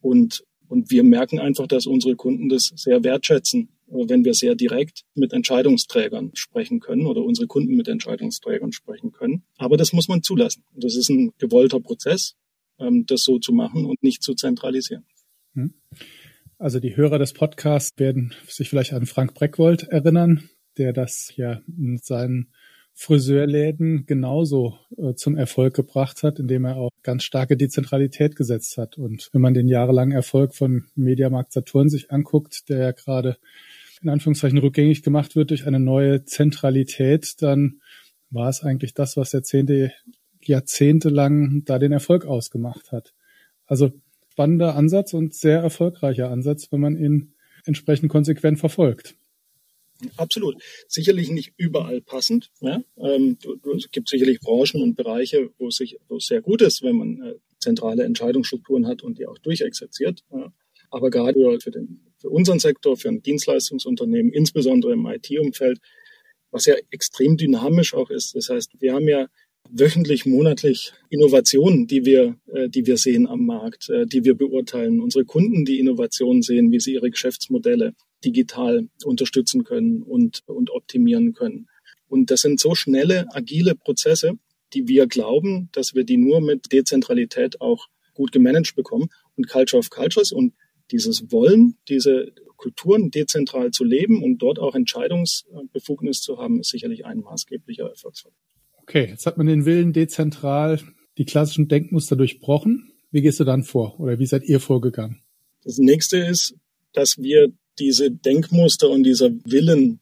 Und, 0.00 0.44
und 0.68 0.90
wir 0.90 1.02
merken 1.02 1.38
einfach, 1.38 1.66
dass 1.66 1.86
unsere 1.86 2.16
Kunden 2.16 2.48
das 2.48 2.72
sehr 2.74 3.04
wertschätzen, 3.04 3.68
wenn 3.86 4.24
wir 4.24 4.34
sehr 4.34 4.54
direkt 4.54 5.02
mit 5.14 5.32
Entscheidungsträgern 5.32 6.30
sprechen 6.34 6.80
können 6.80 7.06
oder 7.06 7.22
unsere 7.22 7.46
Kunden 7.46 7.76
mit 7.76 7.88
Entscheidungsträgern 7.88 8.72
sprechen 8.72 9.12
können. 9.12 9.44
Aber 9.58 9.76
das 9.76 9.92
muss 9.92 10.08
man 10.08 10.22
zulassen. 10.22 10.64
Das 10.74 10.96
ist 10.96 11.10
ein 11.10 11.32
gewollter 11.38 11.80
Prozess, 11.80 12.36
ähm, 12.78 13.04
das 13.06 13.24
so 13.24 13.38
zu 13.38 13.52
machen 13.52 13.84
und 13.84 14.02
nicht 14.02 14.22
zu 14.22 14.34
zentralisieren. 14.34 15.04
Hm. 15.54 15.74
Also 16.58 16.80
die 16.80 16.96
Hörer 16.96 17.18
des 17.18 17.32
Podcasts 17.32 17.98
werden 17.98 18.32
sich 18.46 18.70
vielleicht 18.70 18.92
an 18.92 19.06
Frank 19.06 19.34
Breckwold 19.34 19.84
erinnern, 19.84 20.48
der 20.78 20.92
das 20.92 21.32
ja 21.36 21.60
mit 21.66 22.04
seinen 22.04 22.52
Friseurläden 22.94 24.06
genauso 24.06 24.78
äh, 24.96 25.14
zum 25.14 25.36
Erfolg 25.36 25.74
gebracht 25.74 26.22
hat, 26.22 26.38
indem 26.38 26.64
er 26.64 26.76
auch 26.76 26.90
ganz 27.02 27.24
starke 27.24 27.56
Dezentralität 27.56 28.36
gesetzt 28.36 28.78
hat. 28.78 28.96
Und 28.98 29.28
wenn 29.32 29.40
man 29.40 29.52
den 29.52 29.66
jahrelangen 29.66 30.14
Erfolg 30.14 30.54
von 30.54 30.86
Mediamarkt 30.94 31.52
Saturn 31.52 31.88
sich 31.88 32.12
anguckt, 32.12 32.68
der 32.68 32.78
ja 32.78 32.92
gerade 32.92 33.36
in 34.00 34.08
Anführungszeichen 34.08 34.58
rückgängig 34.58 35.02
gemacht 35.02 35.34
wird 35.34 35.50
durch 35.50 35.66
eine 35.66 35.80
neue 35.80 36.24
Zentralität, 36.24 37.42
dann 37.42 37.80
war 38.30 38.48
es 38.48 38.62
eigentlich 38.62 38.94
das, 38.94 39.16
was 39.16 39.32
Jahrzehnte, 39.32 39.92
jahrzehntelang 40.42 41.62
da 41.64 41.78
den 41.78 41.92
Erfolg 41.92 42.26
ausgemacht 42.26 42.92
hat. 42.92 43.14
Also 43.66 43.92
spannender 44.30 44.76
Ansatz 44.76 45.14
und 45.14 45.34
sehr 45.34 45.60
erfolgreicher 45.60 46.30
Ansatz, 46.30 46.70
wenn 46.70 46.80
man 46.80 46.96
ihn 46.96 47.34
entsprechend 47.64 48.10
konsequent 48.10 48.58
verfolgt. 48.58 49.16
Absolut. 50.16 50.62
Sicherlich 50.88 51.30
nicht 51.30 51.52
überall 51.56 52.00
passend. 52.00 52.50
Ja? 52.60 52.82
Ähm, 52.96 53.38
es 53.76 53.90
gibt 53.90 54.08
sicherlich 54.08 54.40
Branchen 54.40 54.82
und 54.82 54.94
Bereiche, 54.94 55.50
wo 55.58 55.68
es, 55.68 55.76
sich, 55.76 55.98
wo 56.08 56.16
es 56.16 56.26
sehr 56.26 56.42
gut 56.42 56.62
ist, 56.62 56.82
wenn 56.82 56.96
man 56.96 57.22
äh, 57.22 57.34
zentrale 57.60 58.04
Entscheidungsstrukturen 58.04 58.86
hat 58.86 59.02
und 59.02 59.18
die 59.18 59.26
auch 59.26 59.38
durchexerziert. 59.38 60.22
Ja? 60.32 60.52
Aber 60.90 61.10
gerade 61.10 61.58
für, 61.60 61.70
den, 61.70 62.00
für 62.18 62.30
unseren 62.30 62.58
Sektor, 62.58 62.96
für 62.96 63.08
ein 63.08 63.22
Dienstleistungsunternehmen, 63.22 64.32
insbesondere 64.32 64.92
im 64.92 65.06
IT-Umfeld, 65.06 65.80
was 66.50 66.66
ja 66.66 66.74
extrem 66.90 67.36
dynamisch 67.36 67.94
auch 67.94 68.10
ist. 68.10 68.36
Das 68.36 68.48
heißt, 68.48 68.80
wir 68.80 68.94
haben 68.94 69.08
ja 69.08 69.28
wöchentlich, 69.70 70.26
monatlich 70.26 70.92
Innovationen, 71.10 71.86
die 71.86 72.04
wir, 72.04 72.36
äh, 72.52 72.68
die 72.68 72.86
wir 72.86 72.96
sehen 72.96 73.26
am 73.26 73.46
Markt, 73.46 73.88
äh, 73.88 74.06
die 74.06 74.24
wir 74.24 74.34
beurteilen. 74.36 75.00
Unsere 75.00 75.24
Kunden, 75.24 75.64
die 75.64 75.80
Innovationen 75.80 76.42
sehen, 76.42 76.70
wie 76.70 76.80
sie 76.80 76.94
ihre 76.94 77.10
Geschäftsmodelle 77.10 77.94
digital 78.24 78.88
unterstützen 79.04 79.64
können 79.64 80.02
und, 80.02 80.42
und 80.46 80.70
optimieren 80.70 81.32
können. 81.34 81.68
Und 82.08 82.30
das 82.30 82.40
sind 82.40 82.60
so 82.60 82.74
schnelle, 82.74 83.26
agile 83.30 83.74
Prozesse, 83.74 84.32
die 84.72 84.88
wir 84.88 85.06
glauben, 85.06 85.68
dass 85.72 85.94
wir 85.94 86.04
die 86.04 86.16
nur 86.16 86.40
mit 86.40 86.72
Dezentralität 86.72 87.60
auch 87.60 87.86
gut 88.14 88.32
gemanagt 88.32 88.74
bekommen. 88.76 89.08
Und 89.36 89.48
Culture 89.48 89.78
of 89.78 89.90
Cultures 89.90 90.32
und 90.32 90.54
dieses 90.90 91.30
Wollen, 91.32 91.76
diese 91.88 92.32
Kulturen 92.56 93.10
dezentral 93.10 93.70
zu 93.70 93.84
leben 93.84 94.22
und 94.22 94.38
dort 94.38 94.58
auch 94.58 94.74
Entscheidungsbefugnis 94.74 96.20
zu 96.20 96.38
haben, 96.38 96.60
ist 96.60 96.70
sicherlich 96.70 97.04
ein 97.04 97.18
maßgeblicher 97.18 97.88
Erfolgsfaktor. 97.88 98.40
Okay, 98.76 99.06
jetzt 99.08 99.26
hat 99.26 99.38
man 99.38 99.46
den 99.46 99.64
Willen 99.64 99.92
dezentral 99.92 100.80
die 101.18 101.24
klassischen 101.24 101.68
Denkmuster 101.68 102.16
durchbrochen. 102.16 102.92
Wie 103.10 103.22
gehst 103.22 103.40
du 103.40 103.44
dann 103.44 103.62
vor 103.62 103.98
oder 104.00 104.18
wie 104.18 104.26
seid 104.26 104.44
ihr 104.44 104.60
vorgegangen? 104.60 105.20
Das 105.62 105.78
nächste 105.78 106.18
ist, 106.18 106.54
dass 106.92 107.16
wir 107.18 107.52
diese 107.78 108.10
Denkmuster 108.10 108.90
und 108.90 109.04
dieser 109.04 109.30
Willen 109.44 110.00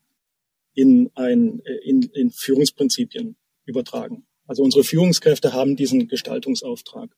in, 0.75 1.11
ein, 1.15 1.61
in, 1.85 2.03
in 2.03 2.31
Führungsprinzipien 2.31 3.37
übertragen. 3.65 4.27
Also 4.47 4.63
unsere 4.63 4.85
Führungskräfte 4.85 5.53
haben 5.53 5.77
diesen 5.77 6.09
Gestaltungsauftrag, 6.09 7.15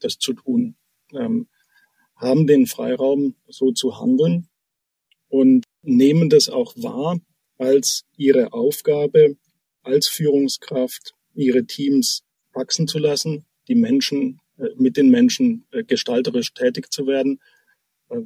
das 0.00 0.18
zu 0.18 0.32
tun, 0.34 0.76
ähm, 1.12 1.48
haben 2.16 2.46
den 2.46 2.66
Freiraum, 2.66 3.34
so 3.48 3.72
zu 3.72 3.98
handeln 3.98 4.48
und 5.28 5.64
nehmen 5.82 6.30
das 6.30 6.48
auch 6.48 6.74
wahr 6.76 7.20
als 7.58 8.04
ihre 8.16 8.52
Aufgabe, 8.52 9.36
als 9.82 10.08
Führungskraft 10.08 11.14
ihre 11.34 11.64
Teams 11.64 12.22
wachsen 12.52 12.86
zu 12.86 12.98
lassen, 12.98 13.44
die 13.68 13.74
Menschen 13.74 14.40
äh, 14.58 14.68
mit 14.76 14.96
den 14.96 15.08
Menschen 15.10 15.64
äh, 15.72 15.82
gestalterisch 15.82 16.52
tätig 16.54 16.92
zu 16.92 17.06
werden 17.06 17.40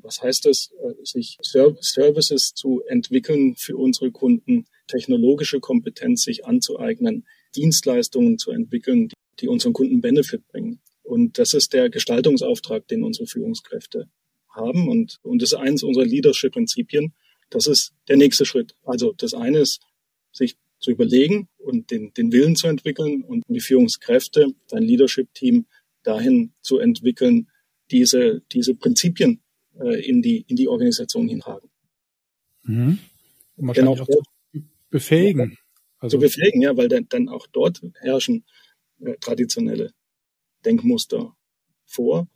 was 0.02 0.22
heißt 0.22 0.46
es, 0.46 0.72
äh, 0.82 0.94
sich 1.04 1.38
Services 1.42 2.52
zu 2.54 2.82
entwickeln 2.86 3.54
für 3.56 3.76
unsere 3.76 4.10
Kunden, 4.10 4.66
technologische 4.88 5.60
Kompetenz 5.60 6.22
sich 6.22 6.44
anzueignen, 6.44 7.26
Dienstleistungen 7.54 8.38
zu 8.38 8.50
entwickeln, 8.50 9.08
die 9.40 9.48
unseren 9.48 9.72
Kunden 9.72 10.00
Benefit 10.00 10.46
bringen. 10.48 10.80
Und 11.02 11.38
das 11.38 11.54
ist 11.54 11.72
der 11.72 11.90
Gestaltungsauftrag, 11.90 12.88
den 12.88 13.04
unsere 13.04 13.26
Führungskräfte 13.26 14.08
haben. 14.50 14.88
Und, 14.88 15.18
und 15.22 15.42
das 15.42 15.52
ist 15.52 15.58
eines 15.58 15.82
unserer 15.82 16.04
Leadership-Prinzipien. 16.04 17.14
Das 17.50 17.66
ist 17.66 17.92
der 18.08 18.16
nächste 18.16 18.44
Schritt. 18.44 18.74
Also 18.84 19.12
das 19.12 19.34
eine 19.34 19.58
ist, 19.58 19.80
sich 20.32 20.56
zu 20.78 20.90
überlegen 20.90 21.48
und 21.58 21.90
den, 21.90 22.12
den 22.14 22.32
Willen 22.32 22.56
zu 22.56 22.66
entwickeln 22.66 23.22
und 23.22 23.44
die 23.48 23.60
Führungskräfte, 23.60 24.52
dein 24.68 24.82
Leadership-Team 24.82 25.66
dahin 26.02 26.52
zu 26.60 26.78
entwickeln, 26.78 27.48
diese, 27.90 28.42
diese 28.52 28.74
Prinzipien 28.74 29.40
äh, 29.80 30.00
in, 30.06 30.22
die, 30.22 30.44
in 30.48 30.56
die 30.56 30.68
Organisation 30.68 31.28
hintragen. 31.28 31.70
Mhm. 32.62 32.98
Und 33.56 33.68
wahrscheinlich 33.68 34.00
auch 34.00 34.06
zu 34.06 34.22
befähigen. 34.90 35.56
Also 35.98 36.18
zu 36.18 36.20
befähigen, 36.20 36.62
ja, 36.62 36.76
weil 36.76 36.88
dann, 36.88 37.06
dann 37.08 37.28
auch 37.28 37.46
dort 37.46 37.82
herrschen 38.00 38.44
äh, 39.00 39.16
traditionelle 39.20 39.92
Denkmuster 40.64 41.36
vor. 41.84 42.28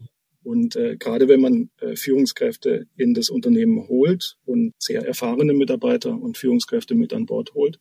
Und 0.42 0.76
äh, 0.76 0.97
gerade 0.97 1.28
wenn 1.28 1.40
man 1.40 1.70
äh, 1.80 1.97
Führungskräfte 1.97 2.87
in 2.97 3.12
das 3.12 3.28
Unternehmen 3.28 3.88
holt 3.88 4.38
und 4.47 4.75
sehr 4.78 5.06
erfahrene 5.06 5.52
Mitarbeiter 5.52 6.18
und 6.18 6.38
Führungskräfte 6.38 6.94
mit 6.94 7.12
an 7.12 7.26
Bord 7.26 7.52
holt, 7.54 7.78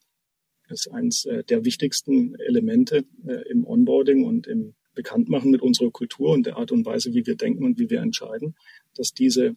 ist 0.68 0.92
eines 0.92 1.26
äh, 1.26 1.44
der 1.44 1.64
wichtigsten 1.64 2.36
Elemente 2.36 3.06
äh, 3.26 3.50
im 3.50 3.66
Onboarding 3.66 4.26
und 4.26 4.46
im 4.46 4.76
Bekanntmachen 4.94 5.52
mit 5.52 5.62
unserer 5.62 5.92
Kultur 5.92 6.32
und 6.32 6.46
der 6.46 6.58
Art 6.58 6.72
und 6.72 6.86
Weise, 6.86 7.14
wie 7.14 7.26
wir 7.26 7.36
denken 7.36 7.64
und 7.64 7.80
wie 7.80 7.90
wir 7.90 8.02
entscheiden, 8.02 8.56
dass 8.96 9.14
diese, 9.14 9.56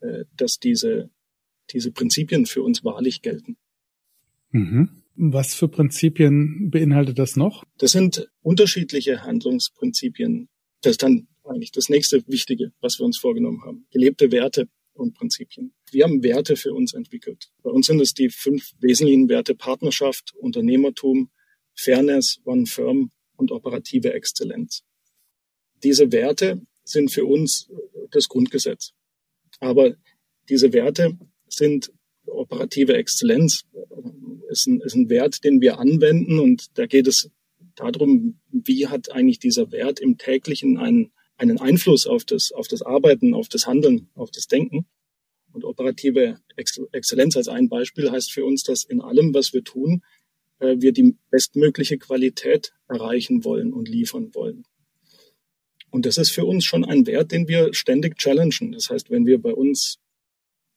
äh, 0.00 0.24
dass 0.36 0.58
diese, 0.58 1.10
diese 1.70 1.92
Prinzipien 1.92 2.46
für 2.46 2.62
uns 2.62 2.84
wahrlich 2.84 3.22
gelten. 3.22 3.56
Mhm. 4.50 5.02
Was 5.16 5.54
für 5.54 5.68
Prinzipien 5.68 6.70
beinhaltet 6.70 7.18
das 7.18 7.36
noch? 7.36 7.64
Das 7.78 7.92
sind 7.92 8.28
unterschiedliche 8.42 9.22
Handlungsprinzipien. 9.22 10.48
Das 10.82 10.92
ist 10.92 11.02
dann 11.02 11.26
eigentlich 11.44 11.72
das 11.72 11.88
nächste 11.88 12.26
Wichtige, 12.28 12.72
was 12.80 12.98
wir 12.98 13.06
uns 13.06 13.18
vorgenommen 13.18 13.62
haben. 13.64 13.86
Gelebte 13.90 14.30
Werte 14.30 14.68
und 14.92 15.14
Prinzipien. 15.14 15.72
Wir 15.90 16.04
haben 16.04 16.22
Werte 16.22 16.56
für 16.56 16.74
uns 16.74 16.92
entwickelt. 16.92 17.50
Bei 17.62 17.70
uns 17.70 17.86
sind 17.86 18.00
es 18.00 18.12
die 18.12 18.28
fünf 18.28 18.72
wesentlichen 18.80 19.28
Werte 19.28 19.54
Partnerschaft, 19.54 20.34
Unternehmertum, 20.34 21.30
Fairness, 21.74 22.40
One 22.44 22.66
Firm 22.66 23.10
und 23.36 23.52
operative 23.52 24.12
Exzellenz. 24.12 24.82
Diese 25.82 26.12
Werte 26.12 26.62
sind 26.86 27.12
für 27.12 27.24
uns 27.24 27.70
das 28.10 28.28
Grundgesetz. 28.28 28.92
Aber 29.60 29.94
diese 30.48 30.72
Werte 30.72 31.18
sind 31.48 31.92
operative 32.26 32.94
Exzellenz, 32.94 33.64
ist 34.48 34.66
ein, 34.66 34.80
ist 34.80 34.94
ein 34.94 35.08
Wert, 35.08 35.44
den 35.44 35.60
wir 35.60 35.78
anwenden 35.78 36.38
und 36.38 36.78
da 36.78 36.86
geht 36.86 37.06
es 37.06 37.30
darum, 37.74 38.38
wie 38.50 38.86
hat 38.86 39.12
eigentlich 39.12 39.38
dieser 39.38 39.70
Wert 39.70 40.00
im 40.00 40.18
täglichen 40.18 40.78
einen, 40.78 41.12
einen 41.36 41.58
Einfluss 41.58 42.06
auf 42.06 42.24
das, 42.24 42.52
auf 42.52 42.68
das 42.68 42.82
Arbeiten, 42.82 43.34
auf 43.34 43.48
das 43.48 43.66
Handeln, 43.66 44.08
auf 44.14 44.30
das 44.30 44.46
Denken. 44.46 44.86
Und 45.52 45.64
operative 45.64 46.38
Exzellenz 46.92 47.36
als 47.36 47.48
ein 47.48 47.68
Beispiel 47.68 48.10
heißt 48.10 48.32
für 48.32 48.44
uns, 48.44 48.62
dass 48.62 48.84
in 48.84 49.00
allem, 49.00 49.32
was 49.32 49.52
wir 49.52 49.64
tun, 49.64 50.02
äh, 50.58 50.76
wir 50.78 50.92
die 50.92 51.16
bestmögliche 51.30 51.98
Qualität 51.98 52.72
erreichen 52.88 53.44
wollen 53.44 53.72
und 53.72 53.88
liefern 53.88 54.34
wollen. 54.34 54.64
Und 55.96 56.04
das 56.04 56.18
ist 56.18 56.30
für 56.30 56.44
uns 56.44 56.66
schon 56.66 56.84
ein 56.84 57.06
Wert, 57.06 57.32
den 57.32 57.48
wir 57.48 57.72
ständig 57.72 58.18
challengen. 58.18 58.72
Das 58.72 58.90
heißt, 58.90 59.08
wenn 59.08 59.24
wir 59.24 59.40
bei 59.40 59.54
uns 59.54 59.96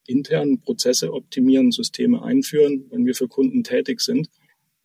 intern 0.08 0.62
Prozesse 0.62 1.12
optimieren, 1.12 1.74
Systeme 1.74 2.24
einführen, 2.24 2.86
wenn 2.90 3.06
wir 3.06 3.14
für 3.14 3.28
Kunden 3.28 3.66
tätig 3.66 4.00
sind, 4.00 4.30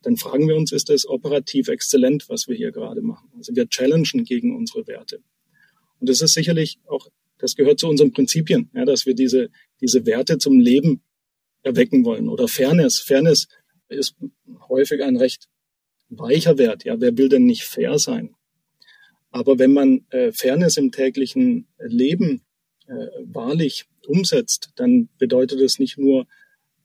dann 0.01 0.17
fragen 0.17 0.49
wir 0.49 0.57
uns, 0.57 0.73
ist 0.73 0.89
das 0.89 1.07
operativ 1.07 1.69
exzellent, 1.69 2.27
was 2.27 2.49
wir 2.49 2.55
hier 2.57 2.73
gerade 2.73 3.01
machen? 3.01 3.29
Also 3.37 3.55
wir 3.55 3.69
challengen 3.69 4.25
gegen 4.25 4.53
unsere 4.53 4.85
Werte. 4.87 5.21
Und 6.01 6.09
das 6.09 6.19
ist 6.19 6.33
sicherlich 6.33 6.79
auch, 6.85 7.07
das 7.37 7.55
gehört 7.55 7.79
zu 7.79 7.87
unseren 7.87 8.11
Prinzipien, 8.11 8.69
ja, 8.73 8.83
dass 8.83 9.05
wir 9.05 9.15
diese, 9.15 9.49
diese 9.79 10.05
Werte 10.05 10.37
zum 10.37 10.59
Leben 10.59 11.01
erwecken 11.61 12.03
wollen. 12.03 12.27
Oder 12.27 12.49
Fairness. 12.49 12.99
Fairness 12.99 13.47
ist 13.87 14.17
häufig 14.67 15.01
ein 15.01 15.15
recht 15.15 15.47
weicher 16.09 16.57
Wert. 16.57 16.83
Ja, 16.83 16.99
wer 16.99 17.17
will 17.17 17.29
denn 17.29 17.45
nicht 17.45 17.63
fair 17.63 17.97
sein? 17.99 18.35
Aber 19.35 19.59
wenn 19.59 19.73
man 19.73 20.05
äh, 20.11 20.31
Fairness 20.31 20.77
im 20.77 20.93
täglichen 20.93 21.67
Leben 21.77 22.45
äh, 22.87 22.93
wahrlich 23.25 23.83
umsetzt, 24.07 24.69
dann 24.77 25.09
bedeutet 25.17 25.59
es 25.59 25.77
nicht 25.77 25.97
nur 25.97 26.25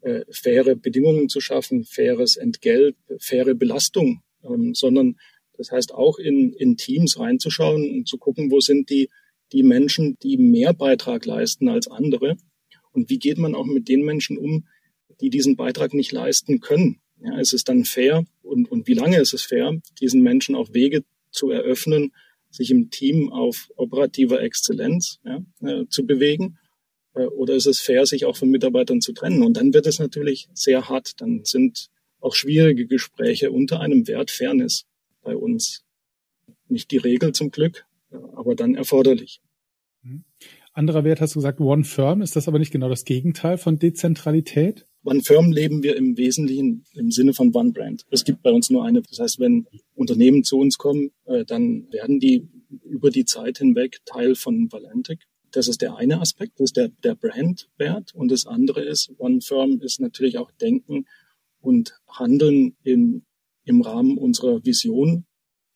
äh, 0.01 0.25
faire 0.31 0.75
Bedingungen 0.75 1.29
zu 1.29 1.41
schaffen, 1.41 1.85
faires 1.85 2.35
Entgelt, 2.35 2.97
faire 3.21 3.55
Belastung, 3.55 4.23
ähm, 4.43 4.75
sondern 4.75 5.17
das 5.59 5.71
heißt 5.71 5.95
auch 5.95 6.19
in, 6.19 6.53
in 6.55 6.77
Teams 6.77 7.21
reinzuschauen 7.21 7.89
und 7.89 8.09
zu 8.09 8.19
gucken, 8.19 8.51
wo 8.51 8.59
sind 8.59 8.91
die, 8.91 9.11
die 9.53 9.63
Menschen, 9.63 10.19
die 10.21 10.37
mehr 10.37 10.73
Beitrag 10.73 11.27
leisten 11.27 11.69
als 11.69 11.87
andere 11.87 12.37
und 12.91 13.11
wie 13.11 13.21
geht 13.21 13.39
man 13.39 13.55
auch 13.55 13.67
mit 13.67 13.89
den 13.89 14.05
Menschen 14.05 14.37
um, 14.37 14.67
die 15.21 15.31
diesen 15.31 15.55
Beitrag 15.55 15.95
nicht 15.95 16.11
leisten 16.11 16.59
können. 16.59 17.01
Ja, 17.23 17.39
ist 17.39 17.53
es 17.53 17.63
dann 17.63 17.85
fair 17.85 18.25
und, 18.43 18.69
und 18.73 18.89
wie 18.89 18.95
lange 18.95 19.21
ist 19.21 19.35
es 19.35 19.43
fair, 19.43 19.81
diesen 20.01 20.23
Menschen 20.23 20.57
auch 20.57 20.75
Wege 20.75 21.05
zu 21.31 21.51
eröffnen, 21.51 22.11
sich 22.51 22.71
im 22.71 22.91
Team 22.91 23.33
auf 23.33 23.71
operativer 23.77 24.43
Exzellenz 24.43 25.21
ja, 25.25 25.41
äh, 25.63 25.87
zu 25.89 26.05
bewegen 26.05 26.59
äh, 27.15 27.27
oder 27.27 27.55
ist 27.55 27.67
es 27.67 27.81
fair, 27.81 28.07
sich 28.07 28.25
auch 28.25 28.37
von 28.37 28.51
Mitarbeitern 28.51 29.01
zu 29.01 29.13
trennen? 29.13 29.43
Und 29.43 29.57
dann 29.57 29.73
wird 29.75 29.87
es 29.87 29.99
natürlich 29.99 30.49
sehr 30.53 30.89
hart. 30.89 31.21
Dann 31.21 31.45
sind 31.45 31.89
auch 32.21 32.35
schwierige 32.35 32.87
Gespräche 32.87 33.51
unter 33.51 33.81
einem 33.81 34.07
Wert 34.07 34.31
Fairness 34.31 34.87
bei 35.23 35.37
uns. 35.37 35.85
Nicht 36.69 36.91
die 36.91 36.99
Regel 36.99 37.33
zum 37.33 37.51
Glück, 37.51 37.87
aber 38.11 38.55
dann 38.55 38.75
erforderlich. 38.75 39.41
Mhm. 40.03 40.25
Anderer 40.73 41.03
Wert 41.03 41.21
hast 41.21 41.35
du 41.35 41.41
gesagt, 41.41 41.61
One 41.61 41.85
Firm. 41.85 42.23
Ist 42.23 42.37
das 42.37 42.47
aber 42.47 42.59
nicht 42.59 42.71
genau 42.71 42.89
das 42.89 43.05
Gegenteil 43.05 43.59
von 43.59 43.79
Dezentralität? 43.79 44.87
One 45.03 45.23
Firm 45.23 45.51
leben 45.51 45.83
wir 45.83 45.97
im 45.97 46.17
Wesentlichen 46.19 46.85
im 46.93 47.11
Sinne 47.11 47.33
von 47.33 47.55
One 47.55 47.73
Brand. 47.73 48.05
Es 48.11 48.25
gibt 48.25 48.43
bei 48.43 48.51
uns 48.51 48.69
nur 48.69 48.85
eine. 48.85 49.01
Das 49.03 49.19
heißt, 49.19 49.41
wenn 49.41 49.67
Unternehmen 49.95 50.45
zu 50.45 50.59
uns 50.59 50.77
kommen, 50.77 51.11
äh, 51.25 51.45
dann 51.45 51.91
werden 51.91 52.21
die 52.21 52.49
über 52.85 53.11
die 53.11 53.25
Zeit 53.25 53.59
hinweg 53.59 54.01
Teil 54.05 54.35
von 54.35 54.71
Valentic. 54.71 55.21
Das 55.53 55.69
ist 55.69 55.81
der 55.81 55.97
eine 55.97 56.21
Aspekt, 56.21 56.61
das 56.61 56.67
ist 56.67 56.77
der, 56.77 56.89
der 57.03 57.15
Brandwert. 57.15 58.15
Und 58.15 58.31
das 58.31 58.47
andere 58.47 58.83
ist, 58.83 59.13
One 59.19 59.41
Firm 59.41 59.81
ist 59.81 60.01
natürlich 60.01 60.39
auch 60.39 60.51
Denken 60.53 61.07
und 61.61 61.99
Handeln 62.07 62.77
im, 62.83 63.25
im 63.65 63.81
Rahmen 63.81 64.19
unserer 64.19 64.65
Vision, 64.65 65.25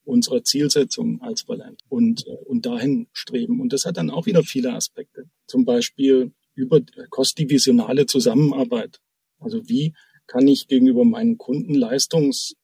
unserer 0.04 0.44
Zielsetzung 0.44 1.22
als 1.22 1.48
Valent 1.48 1.80
und, 1.88 2.26
äh, 2.26 2.30
und 2.44 2.66
dahin 2.66 3.08
streben. 3.12 3.60
Und 3.60 3.72
das 3.72 3.86
hat 3.86 3.96
dann 3.96 4.10
auch 4.10 4.26
wieder 4.26 4.42
viele 4.42 4.74
Aspekte. 4.74 5.24
Zum 5.46 5.64
Beispiel 5.64 6.32
über 6.54 6.80
kostdivisionale 7.10 8.06
Zusammenarbeit. 8.06 9.00
Also 9.38 9.68
wie 9.68 9.94
kann 10.26 10.48
ich 10.48 10.68
gegenüber 10.68 11.04
meinen 11.04 11.38
Kunden 11.38 11.74
Leistungs, 11.74 12.54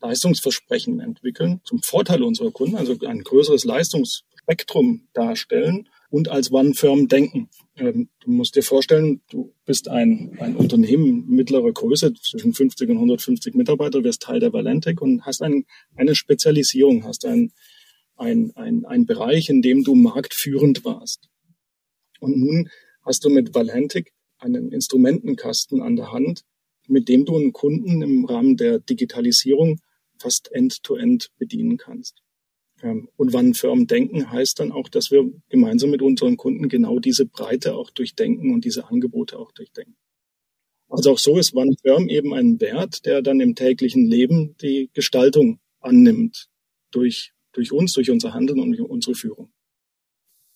Leistungsversprechen 0.00 1.00
entwickeln, 1.00 1.60
zum 1.64 1.80
Vorteil 1.82 2.22
unserer 2.22 2.50
Kunden, 2.50 2.76
also 2.76 2.96
ein 3.06 3.22
größeres 3.22 3.64
Leistungsspektrum 3.64 5.08
darstellen 5.12 5.88
und 6.10 6.28
als 6.28 6.50
One-Firm 6.50 7.08
denken. 7.08 7.50
Ähm, 7.76 8.08
du 8.20 8.30
musst 8.30 8.56
dir 8.56 8.62
vorstellen, 8.62 9.20
du 9.30 9.54
bist 9.64 9.88
ein, 9.88 10.36
ein 10.40 10.56
Unternehmen 10.56 11.26
mittlerer 11.28 11.72
Größe, 11.72 12.14
zwischen 12.14 12.54
50 12.54 12.88
und 12.90 12.96
150 12.96 13.54
Mitarbeiter, 13.54 14.02
wirst 14.04 14.22
Teil 14.22 14.40
der 14.40 14.52
Valentec 14.52 15.00
und 15.00 15.26
hast 15.26 15.42
ein, 15.42 15.64
eine 15.96 16.14
Spezialisierung, 16.14 17.04
hast 17.04 17.26
ein, 17.26 17.52
ein, 18.16 18.52
ein, 18.56 18.84
ein 18.86 19.06
Bereich, 19.06 19.48
in 19.48 19.62
dem 19.62 19.84
du 19.84 19.94
marktführend 19.94 20.84
warst. 20.84 21.28
Und 22.20 22.36
nun 22.38 22.68
hast 23.02 23.24
du 23.24 23.30
mit 23.30 23.54
Valentec 23.54 24.12
einen 24.38 24.72
Instrumentenkasten 24.72 25.82
an 25.82 25.96
der 25.96 26.12
Hand, 26.12 26.44
mit 26.86 27.08
dem 27.08 27.24
du 27.24 27.36
einen 27.36 27.52
Kunden 27.52 28.02
im 28.02 28.24
Rahmen 28.24 28.56
der 28.56 28.78
Digitalisierung 28.78 29.80
fast 30.18 30.50
end-to-end 30.52 31.24
-end 31.24 31.30
bedienen 31.38 31.76
kannst. 31.76 32.22
Ähm, 32.82 33.08
und 33.16 33.32
wann 33.32 33.54
Firmen 33.54 33.86
denken, 33.86 34.30
heißt 34.30 34.60
dann 34.60 34.72
auch, 34.72 34.88
dass 34.88 35.10
wir 35.10 35.30
gemeinsam 35.48 35.90
mit 35.90 36.02
unseren 36.02 36.36
Kunden 36.36 36.68
genau 36.68 36.98
diese 36.98 37.26
Breite 37.26 37.74
auch 37.74 37.90
durchdenken 37.90 38.52
und 38.52 38.64
diese 38.64 38.88
Angebote 38.88 39.38
auch 39.38 39.52
durchdenken. 39.52 39.96
Also 40.88 41.12
auch 41.12 41.18
so 41.18 41.36
ist 41.36 41.54
One 41.54 41.76
Firm 41.82 42.08
eben 42.08 42.32
ein 42.32 42.60
Wert, 42.60 43.04
der 43.04 43.20
dann 43.20 43.40
im 43.40 43.54
täglichen 43.54 44.06
Leben 44.06 44.56
die 44.62 44.90
Gestaltung 44.94 45.60
annimmt 45.80 46.48
durch, 46.90 47.32
durch 47.52 47.72
uns, 47.72 47.92
durch 47.92 48.10
unser 48.10 48.32
Handeln 48.32 48.60
und 48.60 48.78
unsere 48.80 49.14
Führung. 49.14 49.50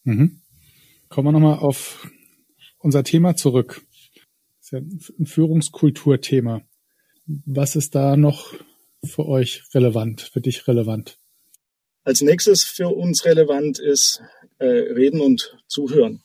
Mhm. 0.05 0.40
Kommen 1.09 1.29
wir 1.29 1.33
nochmal 1.33 1.59
auf 1.59 2.11
unser 2.83 3.05
Thema 3.05 3.37
zurück. 3.37 3.85
Das 4.59 4.66
ist 4.66 4.71
ja 4.73 4.79
ein 5.18 5.27
Führungskulturthema. 5.27 6.62
Was 7.27 7.77
ist 7.77 7.95
da 7.95 8.16
noch 8.16 8.55
für 9.05 9.27
euch 9.27 9.62
relevant, 9.75 10.21
für 10.21 10.40
dich 10.40 10.66
relevant? 10.68 11.18
Als 12.05 12.21
nächstes 12.21 12.64
für 12.64 12.88
uns 12.88 13.25
relevant 13.25 13.79
ist 13.79 14.23
äh, 14.59 14.66
Reden 14.66 15.21
und 15.21 15.57
Zuhören. 15.68 16.23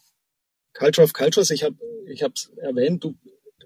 Culture 0.73 1.03
of 1.03 1.13
Cultures, 1.13 1.51
ich 1.51 1.63
habe 1.63 1.75
ich 2.07 2.21
es 2.21 2.51
erwähnt, 2.57 3.03
du, 3.03 3.15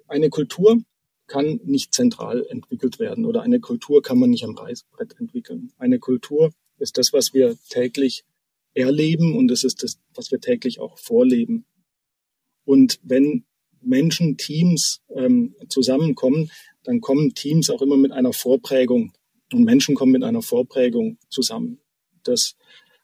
eine 0.08 0.30
Kultur 0.30 0.82
kann 1.28 1.62
nicht 1.64 1.94
zentral 1.94 2.46
entwickelt 2.50 3.00
werden 3.00 3.26
oder 3.26 3.42
eine 3.42 3.60
Kultur 3.60 4.02
kann 4.02 4.20
man 4.20 4.30
nicht 4.30 4.44
am 4.44 4.58
Reißbrett 4.58 5.16
entwickeln. 5.20 5.72
Eine 5.78 6.00
Kultur 6.00 6.52
ist 6.78 6.98
das, 6.98 7.14
was 7.14 7.34
wir 7.34 7.58
täglich 7.70 8.26
erleben 8.74 9.38
und 9.38 9.52
es 9.52 9.64
ist 9.64 9.84
das, 9.84 10.00
was 10.14 10.32
wir 10.32 10.40
täglich 10.40 10.80
auch 10.80 10.98
vorleben. 10.98 11.66
Und 12.66 13.00
wenn 13.04 13.46
Menschen, 13.82 14.38
Teams 14.38 15.02
ähm, 15.16 15.56
zusammenkommen, 15.70 16.52
dann 16.84 17.02
kommen 17.02 17.34
Teams 17.34 17.70
auch 17.70 17.82
immer 17.82 17.98
mit 17.98 18.12
einer 18.12 18.34
Vorprägung 18.34 19.14
und 19.52 19.64
Menschen 19.64 19.96
kommen 19.96 20.12
mit 20.12 20.24
einer 20.24 20.42
Vorprägung 20.42 21.18
zusammen. 21.30 21.80
Das 22.24 22.56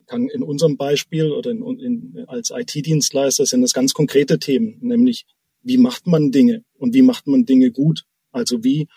kann 0.06 0.30
in 0.30 0.44
unserem 0.44 0.78
Beispiel 0.78 1.32
oder 1.32 1.52
in, 1.52 1.64
in, 1.80 2.26
als 2.28 2.52
IT-Dienstleister 2.52 3.46
sind 3.46 3.62
das 3.62 3.74
ganz 3.74 3.94
konkrete 3.94 4.40
Themen, 4.40 4.78
nämlich 4.82 5.26
wie 5.62 5.78
macht 5.78 6.08
man 6.08 6.32
Dinge 6.32 6.64
und 6.78 6.94
wie 6.94 7.02
macht 7.02 7.28
man 7.28 7.46
Dinge 7.46 7.72
gut? 7.72 8.06
Also 8.32 8.64
wie, 8.64 8.88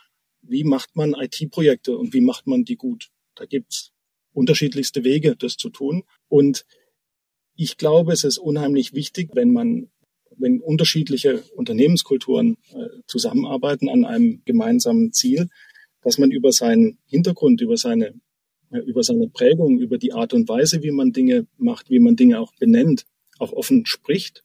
wie 0.42 0.64
macht 0.64 0.94
man 0.94 1.14
IT-Projekte 1.14 1.96
und 1.96 2.14
wie 2.14 2.20
macht 2.20 2.46
man 2.46 2.64
die 2.64 2.76
gut? 2.76 3.10
Da 3.34 3.44
gibt's 3.44 3.92
unterschiedlichste 4.32 5.02
Wege, 5.02 5.34
das 5.36 5.56
zu 5.56 5.70
tun. 5.70 6.04
Und 6.28 6.64
ich 7.56 7.76
glaube, 7.76 8.12
es 8.12 8.24
ist 8.24 8.38
unheimlich 8.38 8.94
wichtig, 8.94 9.30
wenn 9.34 9.52
man, 9.52 9.90
wenn 10.40 10.60
unterschiedliche 10.60 11.42
Unternehmenskulturen 11.54 12.56
äh, 12.72 13.02
zusammenarbeiten 13.06 13.88
an 13.88 14.04
einem 14.04 14.42
gemeinsamen 14.44 15.12
Ziel, 15.12 15.48
dass 16.02 16.18
man 16.18 16.30
über 16.30 16.52
seinen 16.52 16.98
Hintergrund, 17.06 17.60
über 17.60 17.76
seine 17.76 18.14
über 18.70 19.02
seine 19.02 19.28
Prägung, 19.28 19.80
über 19.80 19.98
die 19.98 20.12
Art 20.12 20.32
und 20.32 20.48
Weise, 20.48 20.82
wie 20.82 20.92
man 20.92 21.12
Dinge 21.12 21.46
macht, 21.58 21.90
wie 21.90 21.98
man 21.98 22.16
Dinge 22.16 22.38
auch 22.38 22.52
benennt, 22.54 23.04
auch 23.38 23.52
offen 23.52 23.84
spricht, 23.86 24.44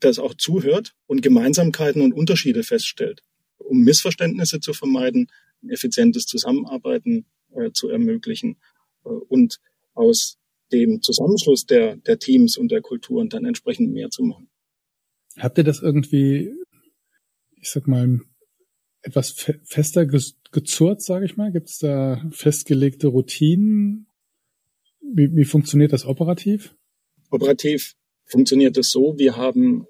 das 0.00 0.18
auch 0.18 0.34
zuhört 0.34 0.94
und 1.06 1.22
Gemeinsamkeiten 1.22 2.02
und 2.02 2.12
Unterschiede 2.12 2.62
feststellt, 2.62 3.22
um 3.58 3.82
Missverständnisse 3.82 4.60
zu 4.60 4.72
vermeiden, 4.72 5.30
effizientes 5.68 6.26
Zusammenarbeiten 6.26 7.26
äh, 7.54 7.70
zu 7.72 7.88
ermöglichen 7.88 8.56
äh, 9.04 9.08
und 9.08 9.60
aus 9.94 10.38
dem 10.72 11.02
Zusammenschluss 11.02 11.66
der, 11.66 11.96
der 11.96 12.18
Teams 12.18 12.56
und 12.56 12.70
der 12.70 12.80
Kulturen 12.80 13.28
dann 13.28 13.44
entsprechend 13.44 13.92
mehr 13.92 14.10
zu 14.10 14.22
machen. 14.22 14.48
Habt 15.38 15.58
ihr 15.58 15.64
das 15.64 15.80
irgendwie, 15.80 16.52
ich 17.60 17.70
sag 17.70 17.86
mal, 17.86 18.20
etwas 19.02 19.30
fe 19.30 19.60
fester 19.64 20.06
ge 20.06 20.20
gezurrt, 20.52 21.02
sage 21.02 21.26
ich 21.26 21.36
mal? 21.36 21.50
Gibt 21.50 21.68
es 21.68 21.78
da 21.78 22.24
festgelegte 22.30 23.08
Routinen? 23.08 24.06
Wie, 25.00 25.34
wie 25.34 25.44
funktioniert 25.44 25.92
das 25.92 26.06
operativ? 26.06 26.74
Operativ 27.30 27.96
funktioniert 28.24 28.76
es 28.78 28.90
so, 28.90 29.18
wir 29.18 29.36
haben, 29.36 29.86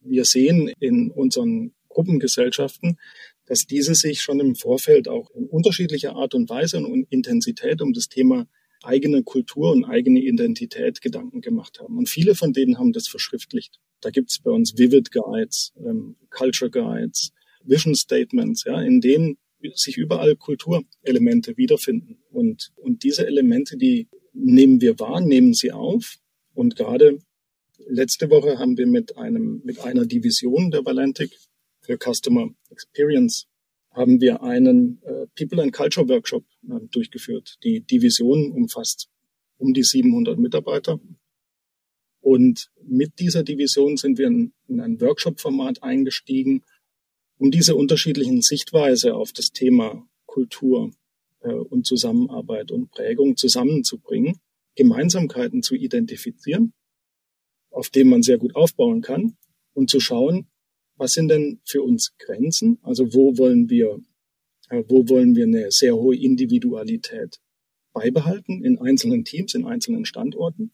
wir 0.00 0.24
sehen 0.24 0.70
in 0.78 1.10
unseren 1.10 1.72
Gruppengesellschaften, 1.88 2.98
dass 3.46 3.66
diese 3.66 3.94
sich 3.94 4.22
schon 4.22 4.40
im 4.40 4.54
Vorfeld 4.54 5.08
auch 5.08 5.30
in 5.30 5.46
unterschiedlicher 5.46 6.14
Art 6.14 6.34
und 6.34 6.48
Weise 6.48 6.78
und 6.78 7.06
Intensität 7.10 7.82
um 7.82 7.92
das 7.92 8.08
Thema 8.08 8.46
eigene 8.82 9.22
Kultur 9.22 9.72
und 9.72 9.84
eigene 9.84 10.20
Identität 10.20 11.00
Gedanken 11.00 11.40
gemacht 11.40 11.80
haben. 11.80 11.98
Und 11.98 12.08
viele 12.08 12.34
von 12.34 12.52
denen 12.52 12.78
haben 12.78 12.92
das 12.92 13.08
verschriftlicht. 13.08 13.80
Da 14.02 14.10
gibt's 14.10 14.38
bei 14.40 14.50
uns 14.50 14.76
Vivid 14.76 15.10
Guides, 15.10 15.72
ähm, 15.78 16.16
Culture 16.30 16.70
Guides, 16.70 17.32
Vision 17.64 17.94
Statements, 17.94 18.64
ja, 18.64 18.80
in 18.82 19.00
denen 19.00 19.38
sich 19.74 19.96
überall 19.96 20.36
Kulturelemente 20.36 21.56
wiederfinden. 21.56 22.18
Und, 22.30 22.72
und 22.76 23.04
diese 23.04 23.26
Elemente, 23.26 23.76
die 23.76 24.08
nehmen 24.32 24.80
wir 24.80 24.98
wahr, 24.98 25.20
nehmen 25.20 25.54
sie 25.54 25.72
auf. 25.72 26.16
Und 26.52 26.76
gerade 26.76 27.18
letzte 27.86 28.28
Woche 28.30 28.58
haben 28.58 28.76
wir 28.76 28.86
mit 28.86 29.16
einem, 29.16 29.62
mit 29.64 29.80
einer 29.80 30.04
Division 30.04 30.70
der 30.70 30.84
Valentic 30.84 31.38
für 31.80 31.96
Customer 31.96 32.48
Experience 32.70 33.46
haben 33.90 34.20
wir 34.20 34.42
einen 34.42 35.02
äh, 35.02 35.26
People 35.36 35.62
and 35.62 35.72
Culture 35.72 36.08
Workshop 36.08 36.44
äh, 36.68 36.80
durchgeführt. 36.90 37.58
Die 37.62 37.80
Division 37.80 38.52
umfasst 38.52 39.08
um 39.58 39.74
die 39.74 39.82
700 39.82 40.38
Mitarbeiter. 40.38 40.98
Und 42.22 42.70
mit 42.84 43.18
dieser 43.18 43.42
Division 43.42 43.96
sind 43.96 44.16
wir 44.16 44.28
in, 44.28 44.52
in 44.68 44.80
ein 44.80 45.00
Workshop-Format 45.00 45.82
eingestiegen, 45.82 46.62
um 47.36 47.50
diese 47.50 47.74
unterschiedlichen 47.74 48.40
Sichtweise 48.42 49.14
auf 49.14 49.32
das 49.32 49.50
Thema 49.50 50.08
Kultur 50.26 50.92
äh, 51.40 51.52
und 51.52 51.84
Zusammenarbeit 51.84 52.70
und 52.70 52.92
Prägung 52.92 53.36
zusammenzubringen, 53.36 54.38
Gemeinsamkeiten 54.76 55.64
zu 55.64 55.74
identifizieren, 55.74 56.72
auf 57.70 57.90
denen 57.90 58.10
man 58.10 58.22
sehr 58.22 58.38
gut 58.38 58.54
aufbauen 58.54 59.02
kann 59.02 59.36
und 59.74 59.90
zu 59.90 59.98
schauen, 59.98 60.46
was 60.96 61.14
sind 61.14 61.28
denn 61.28 61.60
für 61.64 61.82
uns 61.82 62.14
Grenzen? 62.18 62.78
Also 62.82 63.12
wo 63.12 63.36
wollen 63.36 63.68
wir, 63.68 63.98
äh, 64.68 64.84
wo 64.86 65.08
wollen 65.08 65.34
wir 65.34 65.44
eine 65.44 65.72
sehr 65.72 65.96
hohe 65.96 66.16
Individualität 66.16 67.40
beibehalten 67.92 68.64
in 68.64 68.78
einzelnen 68.78 69.24
Teams, 69.24 69.54
in 69.54 69.64
einzelnen 69.64 70.04
Standorten? 70.04 70.70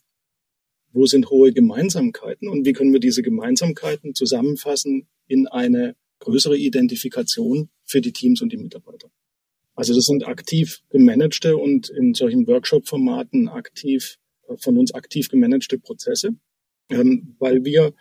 Wo 0.92 1.07
sind 1.07 1.31
hohe 1.31 1.53
Gemeinsamkeiten 1.53 2.48
und 2.48 2.64
wie 2.64 2.72
können 2.72 2.92
wir 2.92 3.01
diese 3.01 3.22
Gemeinsamkeiten 3.22 4.14
zusammenfassen 4.14 5.09
in 5.27 5.46
eine 5.46 5.96
größere 6.20 6.57
Identifikation 6.57 7.68
für 7.85 8.01
die 8.01 8.12
Teams 8.12 8.42
und 8.42 8.53
die 8.53 8.57
Mitarbeiter? 8.57 9.11
Also 9.74 9.94
das 9.94 10.07
sind 10.07 10.27
aktiv 10.27 10.83
gemanagte 10.90 11.57
und 11.57 11.88
in 11.88 12.12
solchen 12.12 12.48
Workshop-Formaten 12.48 13.48
aktiv, 13.48 14.18
äh, 14.48 14.57
von 14.57 14.77
uns 14.77 14.92
aktiv 14.92 15.29
gemanagte 15.29 15.79
Prozesse, 15.79 16.31
ähm, 16.90 17.37
weil 17.38 17.64
wir 17.64 17.94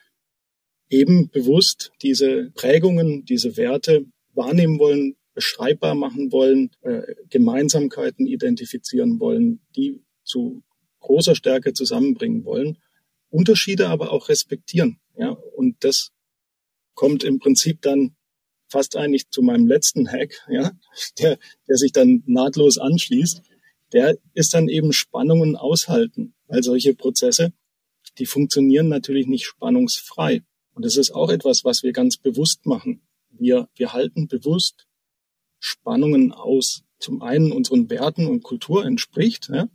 eben 0.90 1.30
bewusst 1.30 1.92
diese 2.02 2.52
Prägungen, 2.56 3.26
diese 3.26 3.58
Werte 3.58 4.06
wahrnehmen 4.34 4.80
wollen, 4.80 5.18
beschreibbar 5.36 5.94
machen 5.94 6.32
wollen, 6.32 6.72
äh, 6.82 7.14
Gemeinsamkeiten 7.30 8.26
identifizieren 8.26 9.20
wollen, 9.20 9.60
die 9.76 10.02
zu 10.24 10.64
großer 11.08 11.36
Stärke 11.36 11.74
zusammenbringen 11.74 12.46
wollen, 12.46 12.78
Unterschiede 13.30 13.90
aber 13.90 14.12
auch 14.12 14.30
respektieren. 14.30 15.00
Ja, 15.18 15.32
und 15.32 15.84
das 15.84 16.12
kommt 16.94 17.24
im 17.24 17.40
Prinzip 17.40 17.82
dann 17.82 18.16
fast 18.70 18.96
eigentlich 18.96 19.30
zu 19.30 19.42
meinem 19.42 19.68
letzten 19.68 20.10
Hack, 20.10 20.46
ja, 20.50 20.72
der, 21.20 21.40
der 21.68 21.78
sich 21.78 21.92
dann 21.92 22.24
nahtlos 22.26 22.78
anschließt. 22.78 23.42
Der 23.94 24.18
ist 24.34 24.54
dann 24.54 24.68
eben 24.68 24.92
Spannungen 24.92 25.56
aushalten, 25.56 26.34
weil 26.48 26.62
solche 26.62 26.94
Prozesse, 26.94 27.54
die 28.18 28.26
funktionieren 28.26 28.90
natürlich 28.90 29.28
nicht 29.28 29.46
spannungsfrei. 29.46 30.44
Und 30.74 30.86
das 30.86 30.98
ist 30.98 31.12
auch 31.12 31.30
etwas, 31.30 31.64
was 31.64 31.84
wir 31.84 31.94
ganz 31.94 32.18
bewusst 32.18 32.66
machen. 32.66 33.02
Wir, 33.30 33.70
wir 33.76 33.94
halten 33.94 34.28
bewusst 34.28 34.88
Spannungen 35.60 36.34
aus. 36.34 36.84
Zum 37.00 37.22
einen 37.22 37.52
unseren 37.52 37.90
Werten 37.90 38.26
und 38.28 38.44
Kultur 38.44 38.84
entspricht, 38.86 39.50
ja, 39.50 39.70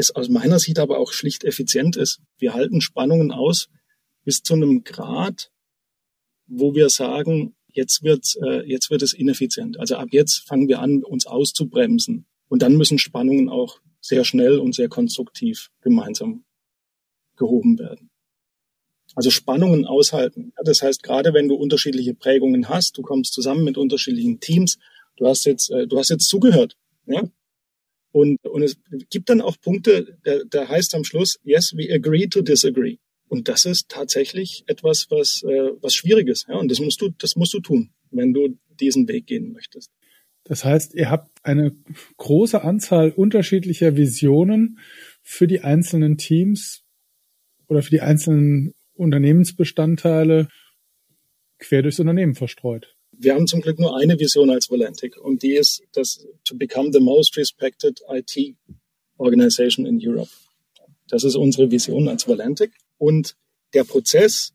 es 0.00 0.14
aus 0.14 0.28
meiner 0.28 0.58
Sicht 0.58 0.78
aber 0.78 0.98
auch 0.98 1.12
schlicht 1.12 1.44
effizient 1.44 1.96
ist. 1.96 2.20
Wir 2.38 2.54
halten 2.54 2.80
Spannungen 2.80 3.30
aus 3.30 3.68
bis 4.24 4.42
zu 4.42 4.54
einem 4.54 4.84
Grad, 4.84 5.50
wo 6.46 6.74
wir 6.74 6.90
sagen, 6.90 7.54
jetzt 7.72 8.02
wird, 8.02 8.36
äh, 8.42 8.66
jetzt 8.68 8.90
wird 8.90 9.02
es 9.02 9.12
ineffizient. 9.12 9.78
Also 9.78 9.96
ab 9.96 10.08
jetzt 10.10 10.46
fangen 10.46 10.68
wir 10.68 10.80
an, 10.80 11.04
uns 11.04 11.26
auszubremsen. 11.26 12.26
Und 12.48 12.62
dann 12.62 12.76
müssen 12.76 12.98
Spannungen 12.98 13.48
auch 13.48 13.80
sehr 14.00 14.24
schnell 14.24 14.58
und 14.58 14.74
sehr 14.74 14.88
konstruktiv 14.88 15.70
gemeinsam 15.80 16.44
gehoben 17.36 17.78
werden. 17.78 18.10
Also 19.14 19.30
Spannungen 19.30 19.86
aushalten. 19.86 20.52
Das 20.64 20.82
heißt, 20.82 21.02
gerade 21.02 21.34
wenn 21.34 21.48
du 21.48 21.54
unterschiedliche 21.54 22.14
Prägungen 22.14 22.68
hast, 22.68 22.96
du 22.96 23.02
kommst 23.02 23.32
zusammen 23.32 23.64
mit 23.64 23.76
unterschiedlichen 23.76 24.40
Teams, 24.40 24.78
du 25.16 25.26
hast 25.26 25.44
jetzt, 25.44 25.70
äh, 25.70 25.86
du 25.86 25.98
hast 25.98 26.10
jetzt 26.10 26.28
zugehört, 26.28 26.76
ja. 27.06 27.22
Und, 28.12 28.38
und 28.44 28.62
es 28.62 28.76
gibt 29.10 29.30
dann 29.30 29.40
auch 29.40 29.56
Punkte, 29.60 30.18
da, 30.24 30.38
da 30.48 30.68
heißt 30.68 30.94
am 30.94 31.04
Schluss, 31.04 31.38
yes, 31.44 31.72
we 31.74 31.92
agree 31.92 32.26
to 32.26 32.42
disagree. 32.42 32.98
Und 33.28 33.48
das 33.48 33.64
ist 33.64 33.88
tatsächlich 33.88 34.64
etwas, 34.66 35.06
was, 35.10 35.42
äh, 35.44 35.70
was 35.80 35.94
Schwieriges. 35.94 36.46
Ja? 36.48 36.56
Und 36.56 36.70
das 36.70 36.80
musst 36.80 37.00
du, 37.00 37.10
das 37.10 37.36
musst 37.36 37.54
du 37.54 37.60
tun, 37.60 37.90
wenn 38.10 38.32
du 38.32 38.58
diesen 38.80 39.06
Weg 39.06 39.26
gehen 39.26 39.52
möchtest. 39.52 39.90
Das 40.44 40.64
heißt, 40.64 40.94
ihr 40.94 41.10
habt 41.10 41.30
eine 41.44 41.76
große 42.16 42.64
Anzahl 42.64 43.12
unterschiedlicher 43.12 43.96
Visionen 43.96 44.80
für 45.22 45.46
die 45.46 45.60
einzelnen 45.60 46.16
Teams 46.16 46.82
oder 47.68 47.82
für 47.82 47.90
die 47.90 48.00
einzelnen 48.00 48.74
Unternehmensbestandteile 48.94 50.48
quer 51.58 51.82
durchs 51.82 52.00
Unternehmen 52.00 52.34
verstreut. 52.34 52.96
Wir 53.12 53.34
haben 53.34 53.46
zum 53.46 53.60
Glück 53.60 53.78
nur 53.78 53.96
eine 53.96 54.18
Vision 54.18 54.50
als 54.50 54.70
Volantic 54.70 55.16
und 55.16 55.42
die 55.42 55.54
ist, 55.54 55.82
das 55.92 56.26
to 56.44 56.56
become 56.56 56.90
the 56.92 57.00
most 57.00 57.36
respected 57.36 58.00
IT 58.08 58.56
organization 59.18 59.84
in 59.86 60.00
Europe. 60.02 60.30
Das 61.08 61.24
ist 61.24 61.34
unsere 61.34 61.70
Vision 61.70 62.08
als 62.08 62.26
Volantic 62.26 62.72
und 62.98 63.36
der 63.74 63.84
Prozess, 63.84 64.52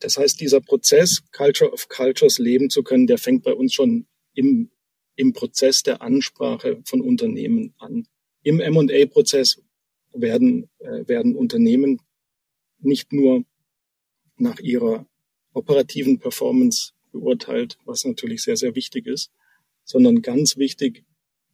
das 0.00 0.16
heißt, 0.16 0.40
dieser 0.40 0.60
Prozess, 0.60 1.22
Culture 1.32 1.72
of 1.72 1.88
Cultures 1.88 2.38
leben 2.38 2.70
zu 2.70 2.82
können, 2.82 3.06
der 3.06 3.18
fängt 3.18 3.42
bei 3.42 3.52
uns 3.52 3.74
schon 3.74 4.06
im, 4.34 4.70
im 5.16 5.32
Prozess 5.32 5.82
der 5.82 6.00
Ansprache 6.00 6.80
von 6.84 7.00
Unternehmen 7.00 7.74
an. 7.78 8.06
Im 8.42 8.60
M&A-Prozess 8.60 9.60
werden, 10.12 10.70
äh, 10.78 11.06
werden 11.06 11.36
Unternehmen 11.36 12.00
nicht 12.80 13.12
nur 13.12 13.44
nach 14.36 14.60
ihrer 14.60 15.06
operativen 15.52 16.18
Performance 16.18 16.92
beurteilt, 17.18 17.78
was 17.84 18.04
natürlich 18.04 18.42
sehr, 18.42 18.56
sehr 18.56 18.74
wichtig 18.74 19.06
ist, 19.06 19.30
sondern 19.84 20.22
ganz 20.22 20.56
wichtig 20.56 21.04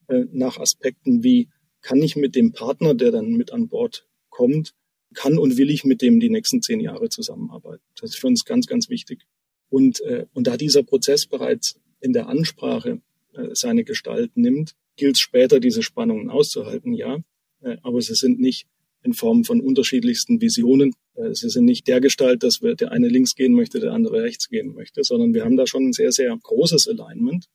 äh, 0.08 0.24
nach 0.32 0.58
Aspekten 0.58 1.22
wie, 1.22 1.48
kann 1.82 2.02
ich 2.02 2.16
mit 2.16 2.34
dem 2.34 2.52
Partner, 2.52 2.94
der 2.94 3.10
dann 3.10 3.32
mit 3.32 3.52
an 3.52 3.68
Bord 3.68 4.06
kommt, 4.30 4.74
kann 5.14 5.38
und 5.38 5.56
will 5.56 5.70
ich 5.70 5.84
mit 5.84 6.02
dem 6.02 6.18
die 6.18 6.30
nächsten 6.30 6.62
zehn 6.62 6.80
Jahre 6.80 7.08
zusammenarbeiten. 7.08 7.82
Das 8.00 8.10
ist 8.10 8.18
für 8.18 8.26
uns 8.26 8.44
ganz, 8.44 8.66
ganz 8.66 8.88
wichtig. 8.88 9.26
Und, 9.68 10.00
äh, 10.02 10.26
und 10.32 10.46
da 10.46 10.56
dieser 10.56 10.82
Prozess 10.82 11.26
bereits 11.26 11.80
in 12.00 12.12
der 12.12 12.28
Ansprache 12.28 13.00
äh, 13.34 13.48
seine 13.52 13.84
Gestalt 13.84 14.36
nimmt, 14.36 14.74
gilt 14.96 15.18
später 15.18 15.60
diese 15.60 15.82
Spannungen 15.82 16.30
auszuhalten, 16.30 16.92
ja. 16.94 17.18
Äh, 17.60 17.76
aber 17.82 18.00
sie 18.00 18.14
sind 18.14 18.40
nicht 18.40 18.66
in 19.04 19.12
Form 19.12 19.44
von 19.44 19.60
unterschiedlichsten 19.60 20.40
Visionen. 20.40 20.92
Äh, 21.14 21.34
sie 21.34 21.50
sind 21.50 21.66
nicht 21.66 21.86
der 21.86 22.00
Gestalt, 22.00 22.42
dass 22.42 22.62
wir, 22.62 22.74
der 22.74 22.92
eine 22.92 23.08
links 23.08 23.34
gehen 23.34 23.52
möchte, 23.52 23.80
der 23.80 23.92
andere 23.92 24.22
rechts 24.22 24.48
gehen 24.48 24.74
möchte, 24.74 25.04
sondern 25.04 25.34
wir 25.34 25.44
haben 25.44 25.56
da 25.56 25.66
schon 25.66 25.88
ein 25.88 25.92
sehr, 25.92 26.10
sehr 26.10 26.36
großes 26.42 26.88
Alignment. 26.88 27.46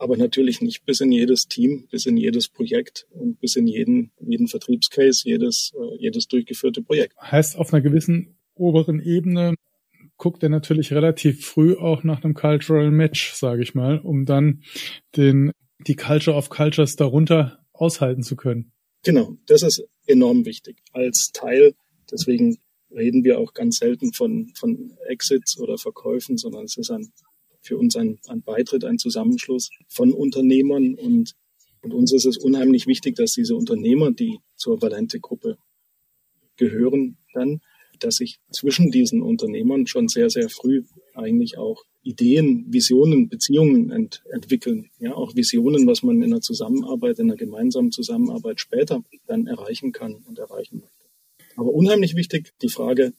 Aber 0.00 0.16
natürlich 0.16 0.60
nicht 0.60 0.84
bis 0.84 1.00
in 1.00 1.10
jedes 1.10 1.48
Team, 1.48 1.88
bis 1.90 2.06
in 2.06 2.16
jedes 2.16 2.48
Projekt 2.48 3.08
und 3.10 3.40
bis 3.40 3.56
in 3.56 3.66
jeden, 3.66 4.12
jeden 4.20 4.46
Vertriebscase, 4.46 5.22
jedes, 5.24 5.72
äh, 5.74 5.96
jedes 5.98 6.28
durchgeführte 6.28 6.82
Projekt. 6.82 7.16
Heißt, 7.20 7.56
auf 7.56 7.72
einer 7.72 7.82
gewissen 7.82 8.36
oberen 8.54 9.00
Ebene 9.00 9.54
guckt 10.16 10.42
er 10.42 10.50
natürlich 10.50 10.92
relativ 10.92 11.46
früh 11.46 11.76
auch 11.76 12.04
nach 12.04 12.22
einem 12.22 12.34
Cultural 12.34 12.90
Match, 12.90 13.32
sage 13.34 13.62
ich 13.62 13.74
mal, 13.74 13.98
um 13.98 14.24
dann 14.24 14.62
den, 15.16 15.52
die 15.86 15.96
Culture 15.96 16.36
of 16.36 16.50
Cultures 16.50 16.96
darunter 16.96 17.64
aushalten 17.72 18.22
zu 18.22 18.36
können. 18.36 18.72
Genau, 19.04 19.36
das 19.46 19.62
ist 19.62 19.84
enorm 20.06 20.44
wichtig 20.44 20.78
als 20.92 21.30
Teil. 21.32 21.74
Deswegen 22.10 22.58
reden 22.90 23.24
wir 23.24 23.38
auch 23.38 23.54
ganz 23.54 23.78
selten 23.78 24.12
von, 24.12 24.52
von 24.54 24.96
Exits 25.08 25.58
oder 25.58 25.78
Verkäufen, 25.78 26.36
sondern 26.36 26.64
es 26.64 26.76
ist 26.76 26.90
ein, 26.90 27.12
für 27.60 27.76
uns 27.76 27.96
ein, 27.96 28.18
ein 28.28 28.42
Beitritt, 28.42 28.84
ein 28.84 28.98
Zusammenschluss 28.98 29.70
von 29.88 30.12
Unternehmern 30.12 30.94
und, 30.94 31.34
und 31.82 31.92
uns 31.92 32.12
ist 32.12 32.24
es 32.24 32.38
unheimlich 32.38 32.86
wichtig, 32.86 33.16
dass 33.16 33.32
diese 33.32 33.54
Unternehmer, 33.54 34.10
die 34.10 34.38
zur 34.56 34.80
Valente-Gruppe 34.80 35.58
gehören, 36.56 37.18
dann, 37.34 37.60
dass 38.00 38.16
sich 38.16 38.40
zwischen 38.50 38.90
diesen 38.90 39.22
Unternehmern 39.22 39.86
schon 39.86 40.08
sehr, 40.08 40.30
sehr 40.30 40.48
früh 40.48 40.84
eigentlich 41.14 41.58
auch 41.58 41.84
Ideen, 42.02 42.66
Visionen, 42.72 43.28
Beziehungen 43.28 43.90
ent 43.90 44.22
entwickeln. 44.32 44.90
Ja, 44.98 45.14
auch 45.14 45.34
Visionen, 45.34 45.86
was 45.86 46.02
man 46.02 46.16
in 46.16 46.32
einer 46.32 46.40
Zusammenarbeit, 46.40 47.18
in 47.18 47.26
einer 47.26 47.36
gemeinsamen 47.36 47.90
Zusammenarbeit 47.90 48.60
später 48.60 49.04
dann 49.26 49.46
erreichen 49.46 49.92
kann 49.92 50.14
und 50.14 50.38
erreichen 50.38 50.80
möchte. 50.80 51.06
Aber 51.56 51.72
unheimlich 51.72 52.14
wichtig 52.14 52.52
die 52.62 52.68
Frage, 52.68 53.12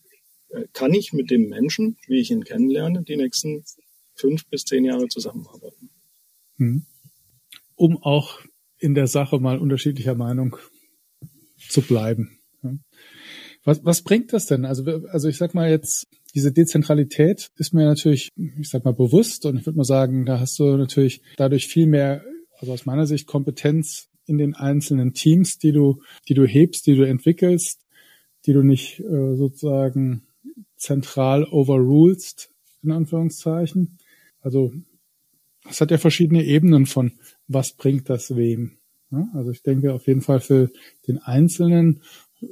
äh, 0.49 0.65
kann 0.73 0.93
ich 0.93 1.13
mit 1.13 1.29
dem 1.29 1.49
Menschen, 1.49 1.97
wie 2.07 2.19
ich 2.19 2.31
ihn 2.31 2.43
kennenlerne, 2.43 3.03
die 3.03 3.17
nächsten 3.17 3.63
fünf 4.15 4.45
bis 4.47 4.63
zehn 4.63 4.85
Jahre 4.85 5.07
zusammenarbeiten? 5.07 5.89
Hm. 6.57 6.85
Um 7.75 7.97
auch 8.01 8.39
in 8.77 8.95
der 8.95 9.07
Sache 9.07 9.39
mal 9.39 9.59
unterschiedlicher 9.59 10.15
Meinung 10.15 10.57
zu 11.69 11.81
bleiben. 11.81 12.39
Was, 13.63 13.83
was 13.83 14.01
bringt 14.03 14.33
das 14.33 14.45
denn? 14.45 14.65
Also, 14.65 14.83
also 15.07 15.27
ich 15.27 15.37
sag 15.37 15.53
mal 15.53 15.69
jetzt, 15.69 16.07
diese 16.35 16.51
Dezentralität 16.51 17.51
ist 17.57 17.73
mir 17.73 17.85
natürlich, 17.85 18.29
ich 18.35 18.69
sag 18.69 18.85
mal, 18.85 18.93
bewusst 18.93 19.45
und 19.45 19.57
ich 19.57 19.65
würde 19.65 19.77
mal 19.77 19.83
sagen, 19.83 20.25
da 20.25 20.39
hast 20.39 20.59
du 20.59 20.77
natürlich 20.77 21.21
dadurch 21.37 21.67
viel 21.67 21.87
mehr, 21.87 22.23
also 22.59 22.73
aus 22.73 22.85
meiner 22.85 23.07
Sicht, 23.07 23.27
Kompetenz 23.27 24.09
in 24.25 24.37
den 24.37 24.55
einzelnen 24.55 25.13
Teams, 25.13 25.57
die 25.57 25.71
du, 25.71 26.01
die 26.27 26.35
du 26.35 26.45
hebst, 26.45 26.85
die 26.85 26.95
du 26.95 27.03
entwickelst, 27.03 27.85
die 28.45 28.53
du 28.53 28.61
nicht 28.61 28.99
äh, 28.99 29.35
sozusagen 29.35 30.27
zentral 30.75 31.45
overrulst, 31.45 32.51
in 32.83 32.91
Anführungszeichen. 32.91 33.97
Also 34.41 34.73
es 35.69 35.81
hat 35.81 35.91
ja 35.91 35.97
verschiedene 35.97 36.43
Ebenen 36.45 36.85
von, 36.85 37.13
was 37.47 37.73
bringt 37.73 38.09
das 38.09 38.35
wem. 38.35 38.77
Ja, 39.11 39.27
also 39.33 39.51
ich 39.51 39.63
denke 39.63 39.93
auf 39.93 40.07
jeden 40.07 40.21
Fall 40.21 40.39
für 40.39 40.69
den 41.07 41.17
Einzelnen 41.17 42.01
äh, 42.41 42.45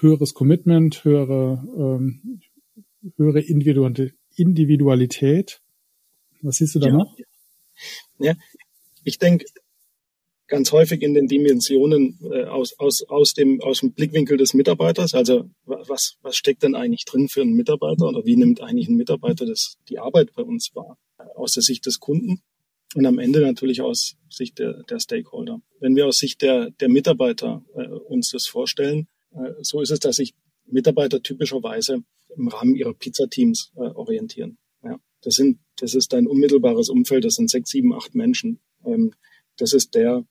höheres 0.00 0.34
Commitment, 0.34 1.04
höhere, 1.04 1.64
ähm, 1.76 2.40
höhere 3.16 3.40
Individualität. 3.40 5.60
Was 6.42 6.56
siehst 6.56 6.74
du 6.74 6.78
da 6.78 6.88
ja. 6.88 6.94
noch? 6.94 7.16
Ja, 8.18 8.34
ich 9.04 9.18
denke, 9.18 9.44
ganz 10.48 10.72
häufig 10.72 11.02
in 11.02 11.14
den 11.14 11.26
Dimensionen 11.26 12.18
äh, 12.30 12.44
aus, 12.44 12.78
aus, 12.78 13.02
aus, 13.08 13.34
dem, 13.34 13.60
aus 13.60 13.80
dem 13.80 13.92
Blickwinkel 13.92 14.36
des 14.36 14.54
Mitarbeiters. 14.54 15.14
Also 15.14 15.50
was, 15.64 16.16
was 16.22 16.36
steckt 16.36 16.62
denn 16.62 16.74
eigentlich 16.74 17.04
drin 17.04 17.28
für 17.28 17.42
einen 17.42 17.54
Mitarbeiter 17.54 18.08
oder 18.08 18.24
wie 18.24 18.36
nimmt 18.36 18.60
eigentlich 18.60 18.88
ein 18.88 18.96
Mitarbeiter 18.96 19.46
das, 19.46 19.76
die 19.88 19.98
Arbeit 19.98 20.32
bei 20.34 20.42
uns 20.42 20.70
wahr? 20.74 20.98
Aus 21.34 21.52
der 21.52 21.62
Sicht 21.62 21.86
des 21.86 21.98
Kunden 21.98 22.42
und 22.94 23.06
am 23.06 23.18
Ende 23.18 23.40
natürlich 23.40 23.82
aus 23.82 24.16
Sicht 24.30 24.58
der, 24.58 24.82
der 24.84 25.00
Stakeholder. 25.00 25.60
Wenn 25.80 25.96
wir 25.96 26.06
aus 26.06 26.18
Sicht 26.18 26.42
der, 26.42 26.70
der 26.70 26.88
Mitarbeiter 26.88 27.64
äh, 27.74 27.88
uns 27.88 28.30
das 28.30 28.46
vorstellen, 28.46 29.08
äh, 29.32 29.52
so 29.60 29.80
ist 29.80 29.90
es, 29.90 30.00
dass 30.00 30.16
sich 30.16 30.34
Mitarbeiter 30.66 31.22
typischerweise 31.22 32.02
im 32.36 32.48
Rahmen 32.48 32.74
ihrer 32.74 32.94
Pizzateams 32.94 33.72
äh, 33.76 33.80
orientieren. 33.80 34.58
Ja, 34.82 34.98
das 35.22 35.34
sind, 35.34 35.58
das 35.76 35.94
ist 35.94 36.12
dein 36.12 36.26
unmittelbares 36.26 36.88
Umfeld, 36.88 37.24
das 37.24 37.34
sind 37.34 37.50
sechs, 37.50 37.70
sieben, 37.70 37.92
acht 37.92 38.14
Menschen. 38.14 38.60
Ähm, 38.84 39.12
das 39.56 39.72
ist 39.72 39.94
der, 39.94 40.26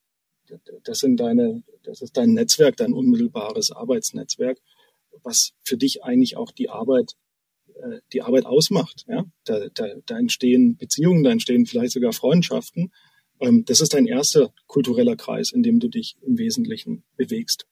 das 0.83 0.99
sind 0.99 1.19
deine, 1.19 1.63
das 1.83 2.01
ist 2.01 2.15
dein 2.17 2.33
Netzwerk, 2.33 2.77
dein 2.77 2.93
unmittelbares 2.93 3.71
Arbeitsnetzwerk, 3.71 4.59
was 5.23 5.53
für 5.63 5.77
dich 5.77 6.03
eigentlich 6.03 6.37
auch 6.37 6.51
die 6.51 6.69
Arbeit, 6.69 7.13
äh, 7.75 7.99
die 8.13 8.21
Arbeit 8.21 8.45
ausmacht. 8.45 9.05
Ja? 9.07 9.25
Da, 9.45 9.67
da, 9.73 9.87
da 10.05 10.17
entstehen 10.17 10.77
Beziehungen, 10.77 11.23
da 11.23 11.31
entstehen 11.31 11.65
vielleicht 11.65 11.93
sogar 11.93 12.13
Freundschaften. 12.13 12.91
Ähm, 13.39 13.65
das 13.65 13.81
ist 13.81 13.93
dein 13.93 14.05
erster 14.05 14.53
kultureller 14.67 15.15
Kreis, 15.15 15.51
in 15.51 15.63
dem 15.63 15.79
du 15.79 15.87
dich 15.87 16.17
im 16.21 16.37
Wesentlichen 16.37 17.03
bewegst. 17.15 17.65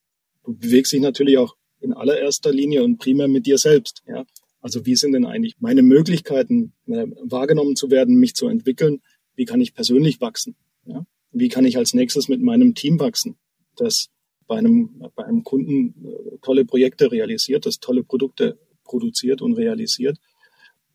Du 0.44 0.56
bewegst 0.56 0.92
dich 0.92 1.02
natürlich 1.02 1.38
auch 1.38 1.56
in 1.84 1.94
allererster 1.94 2.52
Linie 2.52 2.84
und 2.84 2.98
primär 2.98 3.28
mit 3.28 3.46
dir 3.46 3.58
selbst. 3.58 4.04
Ja? 4.08 4.26
Also 4.62 4.86
wie 4.86 4.96
sind 4.96 5.12
denn 5.14 5.26
eigentlich 5.26 5.58
meine 5.60 5.84
Möglichkeiten, 5.84 6.74
äh, 6.88 7.08
wahrgenommen 7.22 7.76
zu 7.76 7.92
werden, 7.92 8.16
mich 8.16 8.34
zu 8.34 8.48
entwickeln? 8.48 9.02
Wie 9.36 9.46
kann 9.46 9.62
ich 9.62 9.74
persönlich 9.74 10.22
wachsen? 10.22 10.56
Ja? 10.86 11.06
wie 11.34 11.50
kann 11.50 11.66
ich 11.66 11.78
als 11.78 11.94
nächstes 11.94 12.30
mit 12.30 12.42
meinem 12.42 12.76
Team 12.76 13.00
wachsen, 13.00 13.36
das 13.76 14.10
bei 14.48 14.58
einem, 14.58 15.04
bei 15.16 15.26
einem 15.26 15.44
Kunden 15.44 16.06
äh, 16.06 16.38
tolle 16.42 16.64
Projekte 16.64 17.12
realisiert, 17.12 17.66
das 17.66 17.80
tolle 17.80 18.04
Produkte 18.04 18.60
produziert 18.84 19.42
und 19.42 19.54
realisiert. 19.54 20.18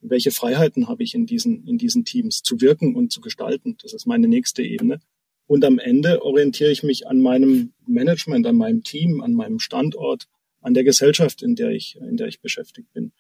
Welche 0.01 0.31
Freiheiten 0.31 0.87
habe 0.89 1.03
ich 1.03 1.15
in 1.15 1.27
diesen, 1.27 1.67
in 1.67 1.77
diesen 1.77 2.05
Teams 2.05 2.43
zu 2.43 2.61
wirken 2.61 2.95
und 2.95 3.11
zu 3.11 3.21
gestalten? 3.21 3.77
Das 3.83 3.93
ist 3.93 4.07
meine 4.07 4.29
nächste 4.29 4.63
Ebene. 4.63 5.01
Und 5.47 5.65
am 5.65 5.79
Ende 5.79 6.23
orientiere 6.23 6.71
ich 6.71 6.83
mich 6.83 7.09
an 7.09 7.21
meinem 7.21 7.73
Management, 7.87 8.47
an 8.47 8.57
meinem 8.57 8.85
Team, 8.85 9.23
an 9.23 9.33
meinem 9.33 9.59
Standort, 9.59 10.29
an 10.69 10.75
der 10.75 10.85
Gesellschaft, 10.85 11.43
in 11.43 11.57
der 11.57 11.71
ich, 11.71 11.97
in 11.97 12.19
der 12.19 12.29
ich 12.29 12.41
beschäftigt 12.41 12.93
bin. 12.93 13.13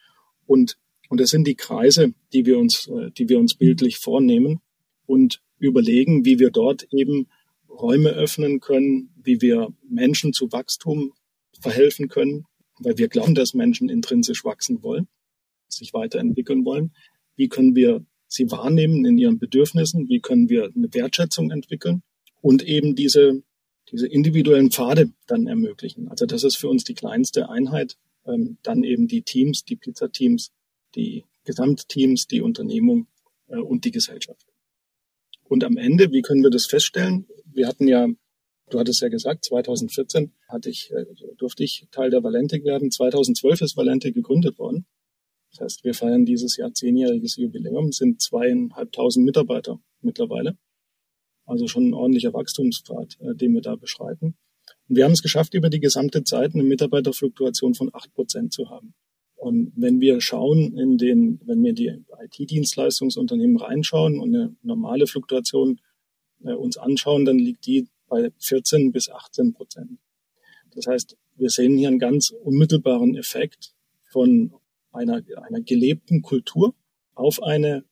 Und, 0.46 0.78
und 1.08 1.18
das 1.18 1.30
sind 1.30 1.46
die 1.46 1.54
Kreise, 1.54 2.12
die 2.34 2.44
wir 2.44 2.58
uns, 2.58 2.86
äh, 2.88 3.10
die 3.10 3.28
wir 3.28 3.38
uns 3.38 3.54
bildlich 3.54 3.96
vornehmen. 3.96 4.60
Und 5.06 5.40
überlegen, 5.58 6.26
wie 6.26 6.38
wir 6.38 6.50
dort 6.50 6.86
eben 6.92 7.28
Räume 7.68 8.10
öffnen 8.10 8.60
können, 8.60 9.10
wie 9.22 9.40
wir 9.40 9.68
Menschen 9.88 10.34
zu 10.34 10.52
Wachstum 10.52 11.14
verhelfen 11.58 12.08
können, 12.08 12.44
weil 12.80 12.98
wir 12.98 13.08
glauben, 13.08 13.34
dass 13.34 13.54
Menschen 13.54 13.88
intrinsisch 13.88 14.44
wachsen 14.44 14.82
wollen, 14.82 15.08
sich 15.68 15.94
weiterentwickeln 15.94 16.66
wollen. 16.66 16.92
Wie 17.34 17.48
können 17.48 17.74
wir 17.74 18.04
sie 18.26 18.50
wahrnehmen 18.50 19.06
in 19.06 19.16
ihren 19.16 19.38
Bedürfnissen? 19.38 20.08
Wie 20.08 20.20
können 20.20 20.50
wir 20.50 20.70
eine 20.74 20.92
Wertschätzung 20.92 21.50
entwickeln 21.50 22.02
und 22.42 22.62
eben 22.62 22.94
diese, 22.94 23.42
diese 23.90 24.06
individuellen 24.06 24.70
Pfade 24.70 25.12
dann 25.26 25.46
ermöglichen? 25.46 26.08
Also 26.08 26.26
das 26.26 26.44
ist 26.44 26.56
für 26.56 26.68
uns 26.68 26.84
die 26.84 26.94
kleinste 26.94 27.48
Einheit. 27.48 27.96
Ähm, 28.26 28.58
dann 28.62 28.84
eben 28.84 29.08
die 29.08 29.22
Teams, 29.22 29.64
die 29.64 29.76
Pizza-Teams, 29.76 30.52
die 30.94 31.24
Gesamtteams, 31.44 32.26
die 32.26 32.42
Unternehmung 32.42 33.06
äh, 33.48 33.56
und 33.56 33.84
die 33.84 33.90
Gesellschaft. 33.90 34.46
Und 35.44 35.64
am 35.64 35.76
Ende, 35.76 36.12
wie 36.12 36.22
können 36.22 36.42
wir 36.42 36.50
das 36.50 36.66
feststellen? 36.66 37.26
Wir 37.46 37.66
hatten 37.66 37.88
ja, 37.88 38.06
du 38.70 38.78
hattest 38.78 39.00
ja 39.00 39.08
gesagt, 39.08 39.44
2014 39.46 40.32
hatte 40.46 40.68
ich, 40.68 40.90
äh, 40.92 41.06
durfte 41.36 41.64
ich 41.64 41.88
Teil 41.90 42.10
der 42.10 42.22
Valentik 42.22 42.64
werden. 42.64 42.90
2012 42.90 43.62
ist 43.62 43.76
Valentik 43.76 44.14
gegründet 44.14 44.58
worden. 44.58 44.86
Das 45.50 45.60
heißt, 45.60 45.84
wir 45.84 45.94
feiern 45.94 46.26
dieses 46.26 46.56
Jahr 46.58 46.74
zehnjähriges 46.74 47.36
Jubiläum, 47.36 47.92
sind 47.92 48.20
zweieinhalbtausend 48.20 49.24
Mitarbeiter 49.24 49.80
mittlerweile. 50.02 50.58
Also 51.48 51.66
schon 51.66 51.88
ein 51.88 51.94
ordentlicher 51.94 52.34
Wachstumspfad, 52.34 53.16
äh, 53.20 53.34
den 53.34 53.54
wir 53.54 53.62
da 53.62 53.74
beschreiten. 53.74 54.36
Und 54.88 54.96
wir 54.96 55.04
haben 55.04 55.12
es 55.12 55.22
geschafft, 55.22 55.54
über 55.54 55.70
die 55.70 55.80
gesamte 55.80 56.22
Zeit 56.22 56.54
eine 56.54 56.62
Mitarbeiterfluktuation 56.62 57.74
von 57.74 57.90
acht 57.94 58.12
Prozent 58.12 58.52
zu 58.52 58.68
haben. 58.68 58.94
Und 59.34 59.72
wenn 59.76 60.00
wir 60.00 60.20
schauen 60.20 60.76
in 60.76 60.98
den, 60.98 61.40
wenn 61.44 61.62
wir 61.62 61.72
die 61.72 61.86
IT-Dienstleistungsunternehmen 61.86 63.56
reinschauen 63.56 64.20
und 64.20 64.34
eine 64.34 64.56
normale 64.62 65.06
Fluktuation 65.06 65.80
äh, 66.44 66.52
uns 66.52 66.76
anschauen, 66.76 67.24
dann 67.24 67.38
liegt 67.38 67.64
die 67.66 67.88
bei 68.08 68.30
14 68.38 68.92
bis 68.92 69.08
18 69.08 69.54
Prozent. 69.54 69.98
Das 70.74 70.86
heißt, 70.86 71.16
wir 71.36 71.48
sehen 71.48 71.78
hier 71.78 71.88
einen 71.88 71.98
ganz 71.98 72.30
unmittelbaren 72.30 73.16
Effekt 73.16 73.72
von 74.10 74.52
einer, 74.92 75.22
einer 75.42 75.60
gelebten 75.60 76.20
Kultur 76.20 76.74
auf 77.14 77.42
eine 77.42 77.84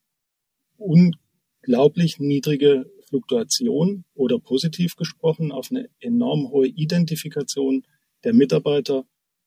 unglaublich 0.77 2.19
niedrige 2.19 2.90
Fluktuation 3.09 4.05
oder 4.14 4.38
positiv 4.38 4.97
gesprochen 4.97 5.53
auf 5.53 5.71
eine 5.71 5.88
enorm 6.01 6.51
hohe 6.51 6.66
Identifikation 6.66 7.85
der 8.25 8.35
Mitarbeiter 8.35 9.07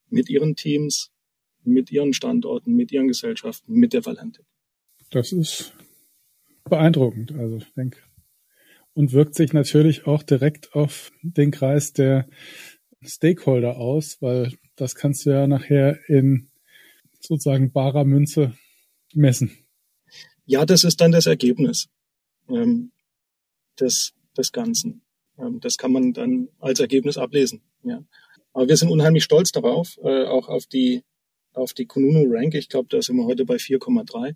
mit 0.10 0.30
ihren 0.30 0.56
Teams, 0.56 1.12
mit 1.64 1.92
ihren 1.92 2.14
Standorten, 2.14 2.74
mit 2.74 2.92
ihren 2.92 3.08
Gesellschaften, 3.08 3.74
mit 3.74 3.94
der 3.94 4.06
Valentik. 4.06 4.46
Das 5.12 5.32
ist 5.32 5.74
beeindruckend, 6.66 7.32
also 7.34 7.58
ich 7.58 7.74
denke. 7.74 8.00
Und 8.94 9.12
wirkt 9.14 9.36
sich 9.36 9.54
natürlich 9.54 10.08
auch 10.08 10.24
direkt 10.24 10.74
auf 10.74 11.12
den 11.22 11.52
Kreis 11.52 11.94
der 11.94 12.28
Stakeholder 13.02 13.78
aus, 13.78 14.18
weil 14.22 14.54
das 14.76 14.96
kannst 14.96 15.26
du 15.26 15.32
ja 15.32 15.48
nachher 15.48 16.00
in 16.08 16.50
sozusagen 17.20 17.72
barer 17.72 18.06
Münze 18.06 18.58
messen. 19.14 19.52
Ja, 20.46 20.66
das 20.66 20.84
ist 20.84 21.02
dann 21.02 21.12
das 21.12 21.28
Ergebnis 21.28 21.88
ähm, 22.50 22.92
des, 23.80 24.14
des 24.38 24.52
Ganzen. 24.52 25.02
Ähm, 25.38 25.60
das 25.60 25.78
kann 25.78 25.92
man 25.92 26.14
dann 26.14 26.50
als 26.60 26.80
Ergebnis 26.80 27.18
ablesen. 27.18 27.62
Ja. 27.84 28.04
Aber 28.54 28.68
wir 28.68 28.78
sind 28.78 28.90
unheimlich 28.90 29.24
stolz 29.24 29.52
darauf, 29.52 29.98
äh, 30.04 30.26
auch 30.26 30.48
auf 30.50 30.66
die 30.66 31.04
auf 31.54 31.74
die 31.74 31.86
Kununu 31.86 32.26
Rank. 32.28 32.54
Ich 32.54 32.70
glaube, 32.70 32.88
da 32.90 33.02
sind 33.02 33.18
wir 33.18 33.26
heute 33.26 33.46
bei 33.46 33.56
4,3. 33.56 34.36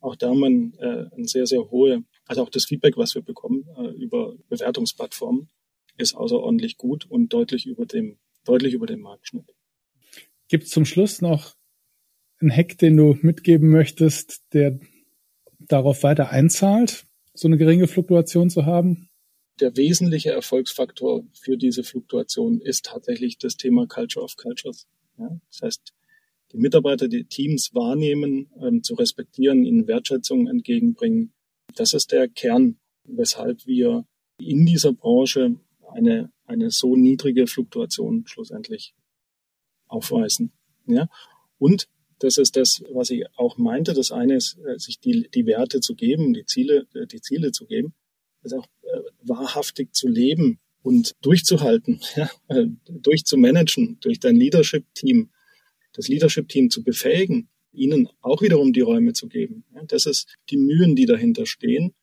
Auch 0.00 0.16
da 0.16 0.28
haben 0.28 0.40
wir 0.40 0.80
äh, 0.80 1.16
ein 1.16 1.26
sehr, 1.26 1.46
sehr 1.46 1.70
hohe, 1.70 2.04
also 2.26 2.42
auch 2.42 2.50
das 2.50 2.66
Feedback, 2.66 2.96
was 2.96 3.14
wir 3.14 3.22
bekommen 3.22 3.66
äh, 3.76 3.88
über 3.88 4.36
Bewertungsplattformen, 4.48 5.48
ist 5.96 6.14
außerordentlich 6.14 6.76
gut 6.76 7.06
und 7.06 7.32
deutlich 7.32 7.66
über 7.66 7.86
dem, 7.86 8.18
deutlich 8.44 8.74
über 8.74 8.86
dem 8.86 9.00
Marktschnitt. 9.00 9.54
Gibt 10.48 10.64
es 10.64 10.70
zum 10.70 10.84
Schluss 10.84 11.22
noch 11.22 11.56
einen 12.40 12.54
Hack, 12.54 12.78
den 12.78 12.96
du 12.96 13.16
mitgeben 13.22 13.70
möchtest, 13.70 14.42
der 14.52 14.78
darauf 15.58 16.02
weiter 16.02 16.30
einzahlt, 16.30 17.05
so 17.38 17.48
eine 17.48 17.58
geringe 17.58 17.86
Fluktuation 17.86 18.50
zu 18.50 18.66
haben? 18.66 19.08
Der 19.60 19.76
wesentliche 19.76 20.30
Erfolgsfaktor 20.30 21.24
für 21.32 21.56
diese 21.56 21.82
Fluktuation 21.82 22.60
ist 22.60 22.86
tatsächlich 22.86 23.38
das 23.38 23.56
Thema 23.56 23.86
Culture 23.86 24.24
of 24.24 24.36
Cultures. 24.36 24.86
Ja? 25.18 25.40
Das 25.50 25.62
heißt, 25.62 25.94
die 26.52 26.58
Mitarbeiter, 26.58 27.08
die 27.08 27.24
Teams 27.24 27.74
wahrnehmen, 27.74 28.50
ähm, 28.60 28.82
zu 28.82 28.94
respektieren, 28.94 29.64
ihnen 29.64 29.86
Wertschätzung 29.86 30.46
entgegenbringen. 30.46 31.32
Das 31.74 31.92
ist 31.94 32.12
der 32.12 32.28
Kern, 32.28 32.78
weshalb 33.04 33.66
wir 33.66 34.06
in 34.38 34.66
dieser 34.66 34.92
Branche 34.92 35.56
eine, 35.92 36.30
eine 36.44 36.70
so 36.70 36.96
niedrige 36.96 37.46
Fluktuation 37.46 38.26
schlussendlich 38.26 38.94
aufweisen. 39.88 40.52
Ja? 40.86 41.08
Und 41.58 41.88
das 42.18 42.38
ist 42.38 42.56
das, 42.56 42.82
was 42.92 43.10
ich 43.10 43.24
auch 43.36 43.58
meinte. 43.58 43.92
Das 43.92 44.10
eine 44.10 44.36
ist, 44.36 44.58
äh, 44.58 44.78
sich 44.78 45.00
die, 45.00 45.28
die 45.32 45.46
Werte 45.46 45.80
zu 45.80 45.94
geben, 45.94 46.32
die 46.32 46.44
Ziele, 46.44 46.86
äh, 46.94 47.06
die 47.06 47.20
Ziele 47.20 47.52
zu 47.52 47.66
geben. 47.66 47.94
also 48.42 48.58
auch 48.58 48.66
äh, 48.82 49.00
wahrhaftig 49.22 49.94
zu 49.94 50.08
leben 50.08 50.58
und 50.82 51.14
durchzuhalten, 51.20 52.00
ja, 52.16 52.30
durchzumanagen, 52.88 53.98
durch 54.00 54.20
dein 54.20 54.36
Leadership-Team, 54.36 55.30
das 55.92 56.08
Leadership-Team 56.08 56.70
zu 56.70 56.84
befähigen, 56.84 57.48
ihnen 57.72 58.08
auch 58.20 58.40
wiederum 58.40 58.72
die 58.72 58.80
Räume 58.80 59.12
zu 59.12 59.28
geben. 59.28 59.64
Ja, 59.74 59.82
das 59.84 60.06
ist 60.06 60.36
die 60.48 60.56
Mühen, 60.56 60.96
die 60.96 61.06
dahinter 61.06 61.44
stehen, 61.44 61.94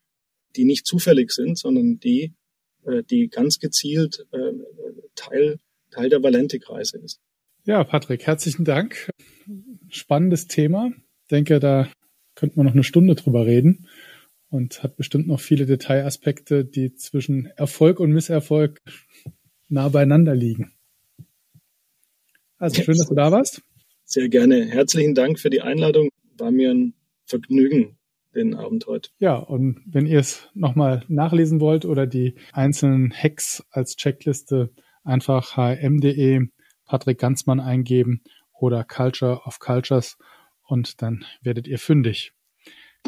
die 0.55 0.65
nicht 0.65 0.85
zufällig 0.85 1.31
sind, 1.31 1.57
sondern 1.57 1.99
die, 1.99 2.33
die 3.09 3.29
ganz 3.29 3.57
gezielt 3.57 4.27
Teil, 5.15 5.59
Teil 5.89 6.09
der 6.09 6.21
Valentik-Reise 6.21 6.99
ist. 6.99 7.21
Ja, 7.65 7.83
Patrick, 7.85 8.27
herzlichen 8.27 8.65
Dank. 8.65 9.09
Spannendes 9.93 10.47
Thema. 10.47 10.91
Ich 11.23 11.27
denke, 11.29 11.59
da 11.59 11.87
könnte 12.35 12.57
man 12.57 12.65
noch 12.65 12.73
eine 12.73 12.83
Stunde 12.83 13.15
drüber 13.15 13.45
reden 13.45 13.87
und 14.49 14.83
hat 14.83 14.95
bestimmt 14.95 15.27
noch 15.27 15.39
viele 15.39 15.65
Detailaspekte, 15.65 16.65
die 16.65 16.95
zwischen 16.95 17.45
Erfolg 17.57 17.99
und 17.99 18.11
Misserfolg 18.11 18.81
nah 19.69 19.89
beieinander 19.89 20.35
liegen. 20.35 20.73
Also 22.57 22.81
schön, 22.81 22.97
dass 22.97 23.09
du 23.09 23.15
da 23.15 23.31
warst. 23.31 23.61
Sehr 24.03 24.29
gerne. 24.29 24.65
Herzlichen 24.65 25.15
Dank 25.15 25.39
für 25.39 25.49
die 25.49 25.61
Einladung. 25.61 26.09
War 26.37 26.51
mir 26.51 26.71
ein 26.71 26.93
Vergnügen, 27.25 27.97
den 28.35 28.55
Abend 28.55 28.87
heute. 28.87 29.09
Ja, 29.19 29.35
und 29.35 29.81
wenn 29.85 30.05
ihr 30.05 30.19
es 30.19 30.49
nochmal 30.53 31.03
nachlesen 31.07 31.59
wollt 31.59 31.85
oder 31.85 32.07
die 32.07 32.35
einzelnen 32.51 33.11
Hacks 33.11 33.63
als 33.69 33.95
Checkliste, 33.95 34.71
einfach 35.03 35.57
hm.de 35.57 36.47
Patrick 36.85 37.19
Ganzmann 37.19 37.59
eingeben 37.59 38.21
oder 38.63 38.85
Culture 38.85 39.41
of 39.43 39.59
Cultures 39.59 40.17
und 40.65 41.01
dann 41.01 41.25
werdet 41.41 41.67
ihr 41.67 41.77
fündig. 41.77 42.31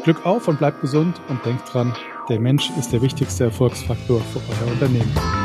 Glück 0.04 0.26
auf 0.26 0.48
und 0.48 0.58
bleibt 0.58 0.82
gesund 0.82 1.18
und 1.28 1.44
denkt 1.46 1.72
dran, 1.72 1.96
der 2.28 2.38
Mensch 2.38 2.70
ist 2.78 2.92
der 2.92 3.00
wichtigste 3.00 3.44
Erfolgsfaktor 3.44 4.20
für 4.20 4.38
euer 4.38 4.72
Unternehmen. 4.72 5.35